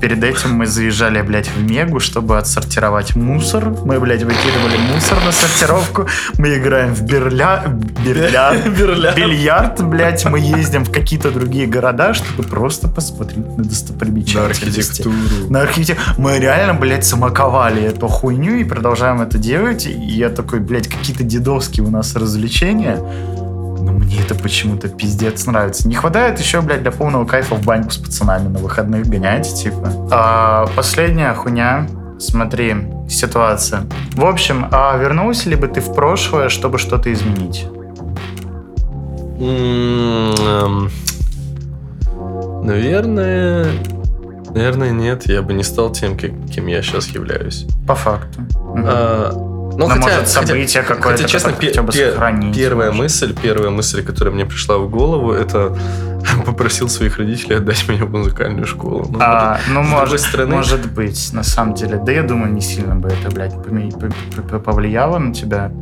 Перед 0.00 0.22
этим 0.24 0.54
мы 0.54 0.66
заезжали, 0.66 1.22
блядь, 1.22 1.48
в 1.48 1.62
Мегу, 1.62 2.00
чтобы 2.00 2.38
отсортировать 2.38 3.16
мусор. 3.16 3.70
Мы, 3.84 4.00
блядь, 4.00 4.22
выкидывали 4.22 4.76
мусор 4.92 5.18
на 5.24 5.32
сортировку. 5.32 6.06
Мы 6.38 6.56
играем 6.56 6.94
в 6.94 7.02
берля... 7.02 7.64
Берля... 8.04 8.54
бильярд, 9.14 9.82
блядь. 9.82 10.24
Мы 10.24 10.40
ездим 10.40 10.84
в 10.84 10.90
какие-то 10.90 11.30
другие 11.30 11.66
города, 11.66 12.14
чтобы 12.14 12.44
просто 12.44 12.88
посмотреть 12.88 13.46
на 13.56 13.64
достопримечательности. 13.64 15.02
На 15.02 15.10
архитектуру. 15.10 15.50
На 15.50 15.60
архитектуру. 15.62 16.14
Мы 16.18 16.38
реально, 16.38 16.74
блядь, 16.74 17.04
самоковали 17.04 17.82
эту 17.82 18.08
хуйню 18.08 18.56
и 18.56 18.64
продолжаем 18.64 19.20
это 19.20 19.38
делать. 19.38 19.86
И 19.86 19.90
я 19.92 20.30
такой, 20.30 20.60
блядь, 20.60 20.88
какие-то 20.88 21.24
дедовские 21.24 21.86
у 21.86 21.90
нас 21.90 22.16
развлечения. 22.16 22.98
Но 23.80 23.92
мне 23.92 24.20
это 24.20 24.34
почему-то 24.34 24.88
пиздец 24.88 25.46
нравится. 25.46 25.88
Не 25.88 25.94
хватает 25.94 26.38
еще, 26.38 26.60
блядь, 26.60 26.82
для 26.82 26.90
полного 26.90 27.24
кайфа 27.24 27.54
в 27.54 27.64
баньку 27.64 27.90
с 27.90 27.96
пацанами 27.96 28.48
на 28.48 28.58
выходных 28.58 29.06
гонять, 29.06 29.52
типа. 29.54 29.92
А, 30.10 30.66
последняя 30.76 31.34
хуйня. 31.34 31.88
Смотри, 32.18 32.74
ситуация. 33.08 33.84
В 34.12 34.24
общем, 34.24 34.68
а 34.70 34.96
вернулся 34.98 35.48
ли 35.48 35.56
бы 35.56 35.68
ты 35.68 35.80
в 35.80 35.94
прошлое, 35.94 36.50
чтобы 36.50 36.78
что-то 36.78 37.10
изменить? 37.12 37.66
Эм, 39.40 40.90
наверное, 42.62 43.68
наверное, 44.54 44.90
нет. 44.90 45.26
Я 45.26 45.40
бы 45.40 45.54
не 45.54 45.62
стал 45.62 45.92
тем, 45.92 46.16
кем 46.16 46.66
я 46.66 46.82
сейчас 46.82 47.08
являюсь. 47.08 47.66
По 47.86 47.94
факту. 47.94 48.40
А, 48.76 49.49
ну, 49.80 49.94
Но 49.94 50.02
хотя, 50.02 50.16
может 50.16 50.28
событие 50.28 50.82
какое-то, 50.82 51.22
хотя, 51.22 51.28
честно, 51.28 51.52
хотя 51.52 51.82
бы 51.82 51.92
пе- 51.92 52.10
сохранить. 52.10 52.54
Первая 52.56 52.88
может. 52.88 53.02
мысль, 53.02 53.34
первая 53.40 53.70
мысль, 53.70 54.04
которая 54.04 54.34
мне 54.34 54.44
пришла 54.44 54.78
в 54.78 54.90
голову, 54.90 55.32
это 55.32 55.76
попросил 56.46 56.88
своих 56.88 57.16
родителей 57.16 57.56
отдать 57.56 57.88
меня 57.88 58.04
в 58.04 58.10
музыкальную 58.10 58.66
школу. 58.66 59.06
Ну, 59.10 59.18
а, 59.20 59.58
ну 59.68 59.82
может, 59.82 60.20
стороны... 60.20 60.56
может 60.56 60.92
быть, 60.92 61.32
на 61.32 61.42
самом 61.42 61.74
деле. 61.74 61.96
Да 61.96 62.12
я 62.12 62.22
думаю, 62.22 62.52
не 62.52 62.60
сильно 62.60 62.94
бы 62.94 63.08
это, 63.08 63.34
блядь, 63.34 63.54
повлияло 64.64 65.18
на 65.18 65.32
тебя. 65.32 65.72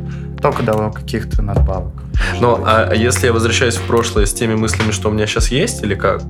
Только 0.40 0.62
дало 0.62 0.90
каких-то 0.90 1.42
надбавок. 1.42 1.92
Ну, 2.40 2.62
а 2.64 2.94
если 2.94 3.26
я 3.26 3.32
возвращаюсь 3.32 3.76
в 3.76 3.82
прошлое 3.82 4.26
с 4.26 4.32
теми 4.32 4.54
мыслями, 4.54 4.92
что 4.92 5.08
у 5.08 5.12
меня 5.12 5.26
сейчас 5.26 5.50
есть, 5.50 5.82
или 5.82 5.96
как? 5.96 6.22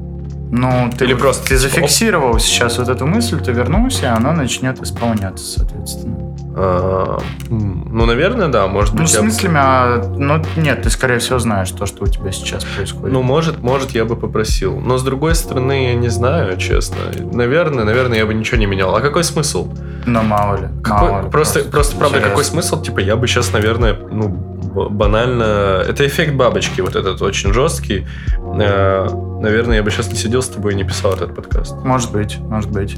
Ну, 0.51 0.91
ты, 0.97 1.05
или 1.05 1.15
просто 1.15 1.49
ты 1.49 1.59
зафиксировал 1.59 2.39
сейчас 2.39 2.79
вот 2.79 2.89
эту 2.89 3.07
мысль, 3.07 3.41
ты 3.41 3.53
вернулся, 3.53 4.07
и 4.07 4.09
она 4.09 4.33
начнет 4.33 4.81
исполняться, 4.81 5.45
соответственно. 5.45 6.29
А, 6.61 7.19
ну, 7.51 8.07
наверное, 8.07 8.49
да, 8.49 8.67
может 8.67 8.95
ну, 8.95 9.03
быть. 9.03 9.15
Ну, 9.15 9.21
с 9.21 9.23
мыслями, 9.23 9.59
а, 9.59 10.03
ну, 10.17 10.43
нет, 10.57 10.83
ты, 10.83 10.91
скорее 10.91 11.19
всего, 11.21 11.39
знаешь 11.39 11.71
то, 11.71 11.87
что 11.87 12.05
у 12.05 12.07
тебя 12.09 12.33
сейчас 12.33 12.65
происходит. 12.65 13.13
Ну, 13.13 13.23
может, 13.23 13.63
может, 13.63 13.91
я 13.91 14.05
бы 14.05 14.17
попросил. 14.17 14.81
Но, 14.81 14.99
с 14.99 15.05
другой 15.05 15.37
стороны, 15.37 15.91
я 15.91 15.95
не 15.95 16.09
знаю, 16.09 16.57
честно. 16.57 16.97
Наверное, 17.33 17.85
наверное, 17.85 18.19
я 18.19 18.27
бы 18.27 18.35
ничего 18.35 18.59
не 18.59 18.67
менял. 18.67 18.95
А 18.97 19.01
какой 19.01 19.23
смысл? 19.23 19.73
Ну, 20.05 20.23
мало 20.23 20.57
ли. 20.57 20.69
Какой, 20.83 21.11
мало 21.11 21.25
ли 21.25 21.31
просто, 21.31 21.61
просто, 21.61 21.71
просто 21.71 21.97
правда, 21.97 22.21
какой 22.21 22.45
смысл? 22.45 22.83
Типа, 22.83 22.99
я 22.99 23.17
бы 23.17 23.29
сейчас, 23.29 23.53
наверное, 23.53 23.97
ну, 24.11 24.58
банально... 24.89 25.83
Это 25.89 26.07
эффект 26.07 26.35
бабочки, 26.35 26.81
вот 26.81 26.97
этот 26.97 27.21
очень 27.23 27.53
жесткий. 27.53 28.07
Э, 28.39 29.09
наверное, 29.41 29.77
я 29.77 29.83
бы 29.83 29.91
сейчас 29.91 30.11
не 30.11 30.17
сидел 30.17 30.43
с 30.43 30.49
тобой 30.49 30.75
и 30.75 30.77
не 30.77 30.85
писал 30.85 31.15
этот 31.15 31.35
подкаст. 31.35 31.77
Может 31.85 32.13
быть, 32.13 32.39
может 32.39 32.71
быть. 32.71 32.97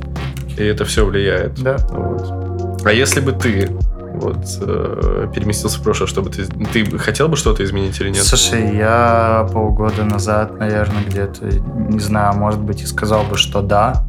И 0.57 0.65
это 0.65 0.85
все 0.85 1.05
влияет. 1.05 1.55
Да. 1.63 1.77
Вот. 1.91 2.85
А 2.85 2.93
если 2.93 3.21
бы 3.21 3.33
ты 3.33 3.71
вот 4.15 4.45
э, 4.61 5.29
переместился 5.35 5.79
в 5.79 5.83
прошлое, 5.83 6.07
чтобы 6.07 6.31
ты 6.31 6.45
ты 6.45 6.99
хотел 6.99 7.29
бы 7.29 7.37
что-то 7.37 7.65
изменить 7.65 8.01
или 8.01 8.11
нет? 8.11 8.23
Слушай, 8.23 8.77
я 8.77 9.49
полгода 9.53 10.05
назад, 10.05 10.59
наверное, 10.59 11.03
где-то, 11.05 11.47
не 11.47 12.01
знаю, 12.01 12.37
может 12.37 12.61
быть, 12.61 12.83
и 12.83 12.87
сказал 12.87 13.25
бы, 13.25 13.37
что 13.37 13.63
да. 13.63 14.05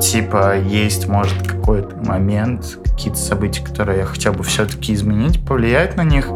Типа 0.00 0.58
есть, 0.58 1.08
может, 1.08 1.46
какой-то 1.46 1.96
момент, 1.96 2.78
какие-то 2.84 3.18
события, 3.18 3.62
которые 3.64 4.00
я 4.00 4.04
хотел 4.06 4.32
бы 4.32 4.42
все-таки 4.44 4.94
изменить, 4.94 5.44
повлиять 5.44 5.96
на 5.96 6.02
них. 6.02 6.28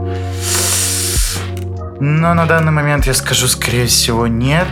Но 2.00 2.32
на 2.32 2.46
данный 2.46 2.72
момент 2.72 3.06
я 3.06 3.12
скажу, 3.12 3.46
скорее 3.46 3.86
всего, 3.86 4.26
нет. 4.26 4.68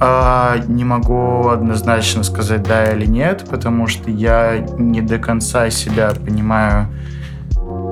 А, 0.00 0.56
не 0.66 0.84
могу 0.84 1.48
однозначно 1.48 2.22
сказать 2.22 2.62
да 2.62 2.92
или 2.92 3.04
нет, 3.04 3.44
потому 3.50 3.86
что 3.86 4.10
я 4.10 4.58
не 4.78 5.02
до 5.02 5.18
конца 5.18 5.68
себя 5.68 6.12
понимаю, 6.14 6.88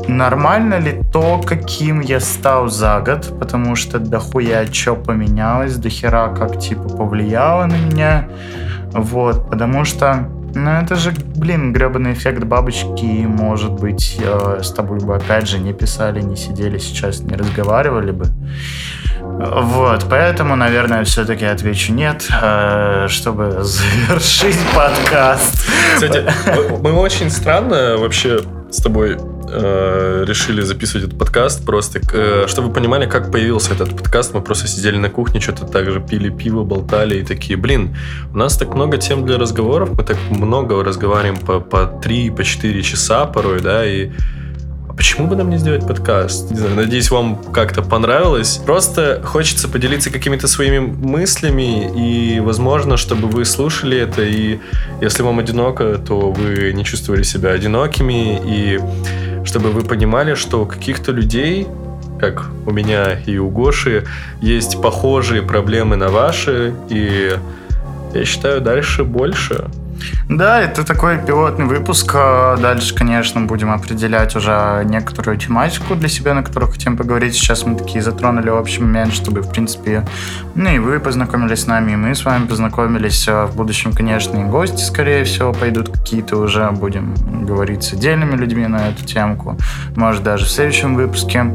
нормально 0.09 0.79
ли 0.79 1.03
то, 1.13 1.41
каким 1.45 2.01
я 2.01 2.19
стал 2.19 2.69
за 2.69 3.01
год, 3.01 3.39
потому 3.39 3.77
что 3.77 3.99
дохуя 3.99 4.65
что 4.73 4.95
поменялось, 4.95 5.77
дохера 5.77 6.35
как 6.35 6.59
типа 6.59 6.89
повлияло 6.89 7.67
на 7.67 7.77
меня. 7.77 8.29
Вот, 8.93 9.51
потому 9.51 9.85
что 9.85 10.31
ну, 10.55 10.71
это 10.71 10.97
же, 10.97 11.13
блин, 11.37 11.73
гребаный 11.73 12.13
эффект 12.13 12.45
бабочки, 12.45 13.27
может 13.27 13.73
быть, 13.73 14.19
э, 14.21 14.61
с 14.63 14.71
тобой 14.71 14.99
бы 14.99 15.17
опять 15.17 15.49
же 15.49 15.59
не 15.59 15.73
писали, 15.73 16.21
не 16.21 16.37
сидели 16.37 16.79
сейчас, 16.79 17.21
не 17.21 17.35
разговаривали 17.35 18.11
бы. 18.11 18.27
Вот, 19.21 20.07
поэтому, 20.11 20.57
наверное, 20.57 21.05
все-таки 21.05 21.45
отвечу 21.45 21.93
нет, 21.93 22.29
э, 22.43 23.07
чтобы 23.09 23.59
завершить 23.63 24.59
подкаст. 24.75 25.69
Кстати, 25.95 26.25
мы 26.83 26.93
очень 26.93 27.31
странно 27.31 27.97
вообще 27.99 28.41
с 28.71 28.83
тобой 28.83 29.17
э, 29.51 30.25
решили 30.27 30.63
записывать 30.63 31.07
этот 31.07 31.19
подкаст 31.19 31.65
просто, 31.65 32.01
э, 32.13 32.47
чтобы 32.49 32.69
вы 32.69 32.75
понимали, 32.75 33.07
как 33.07 33.31
появился 33.33 33.75
этот 33.75 33.97
подкаст. 33.97 34.35
Мы 34.35 34.41
просто 34.41 34.69
сидели 34.69 34.97
на 34.97 35.11
кухне, 35.11 35.41
что-то 35.41 35.67
так 35.67 35.91
же 35.91 36.01
пили 36.01 36.31
пиво, 36.31 36.65
болтали 36.65 37.21
и 37.21 37.25
такие, 37.25 37.57
блин, 37.57 37.97
у 38.33 38.37
нас 38.37 38.57
так 38.57 38.75
много 38.75 38.99
тем 38.99 39.27
для 39.27 39.39
разговоров, 39.39 39.91
мы 39.97 40.03
так 40.05 40.19
много 40.31 40.83
разговариваем 40.85 41.39
по, 41.39 41.61
по 41.61 41.87
3, 41.87 42.31
по 42.31 42.45
4 42.45 42.83
часа 42.83 43.27
порой, 43.27 43.61
да, 43.61 43.85
и 43.85 44.11
почему 44.99 45.29
бы 45.29 45.37
нам 45.37 45.49
не 45.49 45.59
сделать 45.59 45.87
подкаст? 45.87 46.51
Не 46.51 46.57
знаю, 46.57 46.75
надеюсь, 46.75 47.09
вам 47.11 47.37
как-то 47.53 47.83
понравилось. 47.83 48.61
Просто 48.67 49.23
хочется 49.25 49.69
поделиться 49.69 50.11
какими-то 50.11 50.49
своими 50.49 50.81
мыслями, 50.81 51.89
и, 51.97 52.41
возможно, 52.41 52.97
чтобы 52.97 53.29
вы 53.29 53.45
слушали 53.45 53.97
это, 53.97 54.23
и 54.23 54.59
если 55.01 55.23
вам 55.23 55.39
одиноко, 55.39 55.99
то 55.99 56.33
вы 56.33 56.73
не 56.73 56.85
чувствовали 56.85 57.23
себя 57.23 57.51
одинокими, 57.51 58.41
и 58.45 58.81
чтобы 59.49 59.71
вы 59.71 59.81
понимали, 59.81 60.35
что 60.35 60.63
у 60.63 60.67
каких-то 60.67 61.11
людей 61.11 61.67
как 62.21 62.51
у 62.67 62.73
меня 62.73 63.19
и 63.27 63.39
у 63.39 63.49
Гоши, 63.49 64.05
есть 64.43 64.83
похожие 64.83 65.41
проблемы 65.41 65.95
на 65.95 66.09
ваши, 66.09 66.75
и 66.91 67.39
я 68.13 68.25
считаю, 68.25 68.61
дальше 68.61 69.05
больше. 69.05 69.67
Да, 70.29 70.61
это 70.61 70.85
такой 70.85 71.19
пилотный 71.19 71.67
выпуск. 71.67 72.13
А 72.15 72.57
дальше, 72.57 72.95
конечно, 72.95 73.41
будем 73.41 73.71
определять 73.71 74.37
уже 74.37 74.83
некоторую 74.85 75.39
тематику 75.39 75.95
для 75.95 76.09
себя, 76.09 76.35
на 76.35 76.43
которую 76.43 76.71
хотим 76.71 76.97
поговорить. 76.97 77.35
Сейчас 77.35 77.65
мы 77.65 77.77
такие 77.77 78.03
затронули 78.03 78.51
общий 78.51 78.81
момент, 78.81 79.13
чтобы, 79.13 79.41
в 79.41 79.51
принципе, 79.51 80.07
ну 80.55 80.71
и 80.71 80.79
вы 80.79 81.01
познакомились 81.01 81.63
с 81.63 81.67
нами, 81.67 81.93
и 81.93 81.97
мы 81.97 82.15
с 82.15 82.25
вами 82.25 82.47
познакомились. 82.47 83.27
А 83.29 83.47
в 83.47 83.57
будущем, 83.57 83.93
конечно, 83.93 84.37
и 84.39 84.45
гости, 84.45 84.83
скорее 84.83 85.25
всего, 85.25 85.53
пойдут 85.53 85.89
какие-то 85.89 86.37
уже. 86.37 86.71
Будем 86.71 87.15
говорить 87.45 87.83
с 87.85 87.93
отдельными 87.93 88.37
людьми 88.37 88.67
на 88.67 88.89
эту 88.89 89.05
темку. 89.05 89.57
Может, 89.97 90.23
даже 90.23 90.45
в 90.45 90.51
следующем 90.51 90.95
выпуске. 90.95 91.47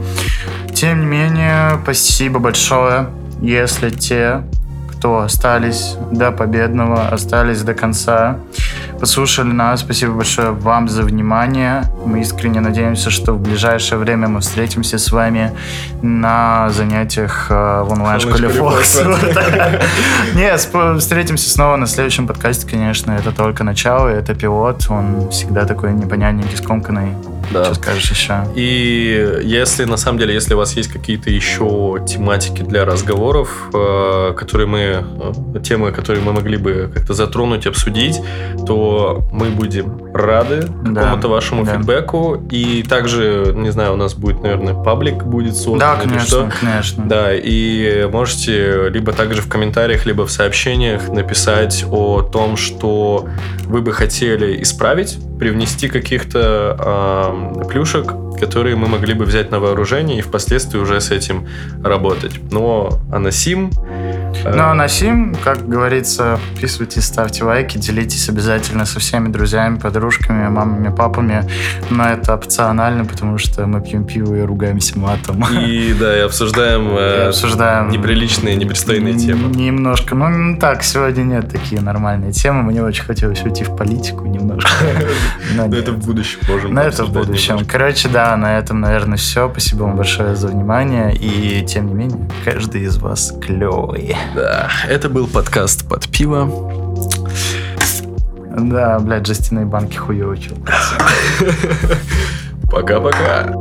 Тем 0.74 1.02
не 1.02 1.06
менее, 1.06 1.80
спасибо 1.84 2.40
большое, 2.40 3.08
если 3.40 3.90
те 3.90 4.44
кто 5.04 5.20
остались 5.20 5.98
до 6.12 6.32
победного, 6.32 7.10
остались 7.10 7.62
до 7.62 7.74
конца, 7.74 8.38
послушали 9.02 9.52
нас. 9.52 9.82
Спасибо 9.82 10.14
большое 10.14 10.52
вам 10.52 10.88
за 10.88 11.04
внимание. 11.04 11.84
Мы 12.06 12.22
искренне 12.22 12.62
надеемся, 12.62 13.10
что 13.10 13.34
в 13.34 13.42
ближайшее 13.42 14.00
время 14.00 14.30
мы 14.30 14.40
встретимся 14.40 14.98
с 14.98 15.12
вами 15.12 15.52
на 16.02 16.70
занятиях 16.70 17.48
э, 17.50 17.84
в 17.84 17.92
онлайн-школе 17.92 18.48
Фокс. 18.48 19.02
Нет, 20.36 20.70
встретимся 21.00 21.50
снова 21.50 21.76
на 21.76 21.86
следующем 21.86 22.26
подкасте, 22.26 22.66
конечно. 22.66 23.12
Это 23.12 23.34
только 23.34 23.66
начало, 23.66 24.08
это 24.08 24.34
пилот. 24.34 24.86
Он 24.90 25.30
всегда 25.32 25.66
такой 25.66 25.92
непонятненький, 25.92 26.56
скомканный. 26.56 27.14
Да. 27.54 27.66
Что 27.66 27.76
скажешь 27.76 28.12
еще? 28.12 28.34
И 28.56 29.40
если, 29.44 29.86
на 29.86 29.98
самом 29.98 30.20
деле, 30.20 30.34
если 30.34 30.54
у 30.54 30.58
вас 30.58 30.76
есть 30.76 30.92
какие-то 30.92 31.30
еще 31.30 32.04
тематики 32.08 32.62
для 32.62 32.86
разговоров, 32.86 33.50
э, 33.74 34.34
которые 34.36 34.68
мы, 34.68 34.80
э, 35.56 35.60
темы, 35.64 35.92
которые 35.92 36.24
мы 36.24 36.34
могли 36.34 36.58
бы 36.58 36.92
как-то 36.94 37.14
затронуть, 37.14 37.66
обсудить, 37.68 38.20
то 38.68 39.28
мы 39.32 39.50
будем 39.50 40.00
рады 40.14 40.68
Да, 40.84 41.02
какому-то 41.02 41.28
вашему 41.28 41.66
да. 41.66 41.74
фидбэку. 41.78 42.44
И 42.52 42.84
также, 42.84 43.54
не 43.56 43.72
знаю, 43.72 43.94
у 43.94 43.98
нас 43.98 44.14
будет, 44.14 44.42
наверное, 44.44 44.74
паблик 44.74 45.24
будет 45.24 45.56
создан 45.56 45.80
Да, 45.80 45.96
или 46.02 46.10
конечно, 46.10 46.28
что. 46.28 46.52
конечно. 46.60 47.06
Да, 47.08 47.34
и 47.34 48.08
можете 48.12 48.90
либо 48.90 49.12
также 49.14 49.42
в 49.42 49.48
комментариях, 49.50 50.06
либо 50.06 50.26
в 50.26 50.32
сообщениях 50.32 51.10
написать 51.10 51.86
о 51.90 52.22
том, 52.22 52.58
что 52.58 53.28
вы 53.66 53.82
бы 53.82 53.92
хотели 53.94 54.62
исправить, 54.62 55.18
привнести 55.40 55.88
каких-то 55.90 56.78
плюшек, 57.70 58.23
которые 58.44 58.76
мы 58.76 58.88
могли 58.88 59.14
бы 59.14 59.24
взять 59.26 59.52
на 59.52 59.60
вооружение 59.60 60.20
и 60.20 60.22
впоследствии 60.22 60.78
уже 60.78 61.00
с 61.00 61.12
этим 61.12 61.48
работать. 61.84 62.34
Но 62.52 63.00
Анасим... 63.12 63.72
э, 64.44 64.54
Ну, 64.56 64.64
а 64.64 64.74
на 64.74 64.88
Сим, 64.88 65.34
как 65.44 65.68
говорится, 65.68 66.40
подписывайтесь, 66.52 67.06
ставьте 67.06 67.46
лайки, 67.46 67.78
делитесь 67.78 68.28
обязательно 68.30 68.86
со 68.86 69.00
всеми 69.00 69.30
друзьями, 69.30 69.78
подружками, 69.78 70.50
мамами, 70.50 70.94
папами. 70.94 71.50
Но 71.90 72.04
это 72.10 72.34
опционально, 72.34 73.06
потому 73.06 73.38
что 73.38 73.66
мы 73.66 73.82
пьем 73.82 74.04
пиво 74.04 74.36
и 74.36 74.42
ругаемся 74.42 75.00
матом. 75.00 75.46
И 75.52 75.94
да, 75.94 76.18
и 76.18 76.22
обсуждаем, 76.22 76.90
И 76.90 77.00
э, 77.00 77.28
обсуждаем 77.30 77.90
неприличные, 77.90 78.56
непристойные 78.56 79.14
темы. 79.16 79.56
Немножко. 79.56 80.16
Ну, 80.16 80.58
так, 80.60 80.84
сегодня 80.84 81.24
нет 81.24 81.50
такие 81.50 81.82
нормальные 81.82 82.34
темы. 82.34 82.64
Мне 82.64 82.84
очень 82.84 83.04
хотелось 83.06 83.42
уйти 83.44 83.64
в 83.64 83.76
политику 83.76 84.26
немножко. 84.26 84.70
Но 85.56 85.68
Но 85.68 85.76
это 85.78 85.92
в 85.94 86.06
будущем 86.06 86.40
можем 86.50 86.74
Но 86.74 86.82
это 86.82 87.06
в 87.06 87.12
будущем. 87.14 87.60
Короче, 87.66 88.10
да, 88.10 88.33
на 88.38 88.58
этом, 88.58 88.82
наверное, 88.82 89.18
все. 89.18 89.50
Спасибо 89.50 89.84
вам 89.84 89.96
большое 89.96 90.36
за 90.36 90.48
внимание. 90.48 91.16
И, 91.16 91.64
тем 91.66 91.88
не 91.88 91.94
менее, 91.94 92.30
каждый 92.44 92.84
из 92.84 92.98
вас 92.98 93.34
клевый. 93.42 94.16
Да, 94.36 94.70
это 94.88 95.10
был 95.10 95.28
подкаст 95.28 95.88
«Под 95.88 96.08
пиво». 96.10 96.50
Да, 98.56 99.00
блядь, 99.00 99.26
жестяные 99.26 99.66
банки 99.66 99.98
хуёвочил. 99.98 100.56
Пока-пока. 102.72 103.54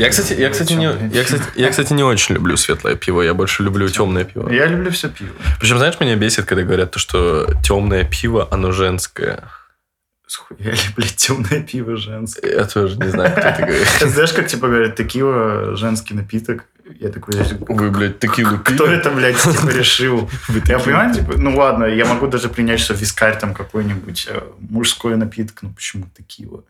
Я, 0.00 0.08
кстати, 0.08 0.32
я, 0.32 0.48
кстати, 0.48 0.72
не, 0.72 0.90
я, 1.12 1.24
кстати, 1.24 1.42
я, 1.56 1.68
кстати, 1.68 1.92
не 1.92 2.02
очень 2.02 2.34
люблю 2.34 2.56
светлое 2.56 2.94
пиво, 2.94 3.20
я 3.20 3.34
больше 3.34 3.62
люблю 3.62 3.86
темное 3.88 4.24
пиво. 4.24 4.48
Я 4.48 4.64
люблю 4.64 4.90
все 4.90 5.10
пиво. 5.10 5.30
Причем, 5.60 5.76
знаешь, 5.76 6.00
меня 6.00 6.16
бесит, 6.16 6.46
когда 6.46 6.62
говорят, 6.62 6.92
то, 6.92 6.98
что 6.98 7.46
темное 7.62 8.04
пиво, 8.04 8.48
оно 8.50 8.72
женское. 8.72 9.40
Схуяли, 10.30 10.78
блядь, 10.96 11.16
темное 11.16 11.60
пиво 11.60 11.96
женское. 11.96 12.52
Я 12.52 12.64
тоже 12.64 12.96
не 12.98 13.08
знаю, 13.08 13.32
кто 13.32 13.40
это 13.40 13.62
говорит. 13.62 13.88
Знаешь, 14.00 14.32
как 14.32 14.46
типа 14.46 14.68
говорят, 14.68 14.94
текила 14.94 15.74
женский 15.74 16.14
напиток? 16.14 16.66
Я 17.00 17.08
такой, 17.08 17.34
Вы, 17.68 17.90
блядь, 17.90 18.20
текилу 18.20 18.58
кто 18.58 18.86
пили? 18.86 18.96
это, 18.96 19.10
блядь, 19.10 19.36
типа 19.42 19.68
решил? 19.70 20.30
Я 20.66 20.78
понимаю, 20.78 21.12
типа, 21.12 21.36
ну 21.36 21.56
ладно, 21.56 21.84
я 21.84 22.04
могу 22.04 22.28
даже 22.28 22.48
принять, 22.48 22.78
что 22.78 22.94
вискарь 22.94 23.40
там 23.40 23.54
какой-нибудь 23.54 24.28
э, 24.30 24.40
мужской 24.60 25.16
напиток, 25.16 25.62
ну 25.62 25.72
почему 25.72 26.06
текила? 26.16 26.62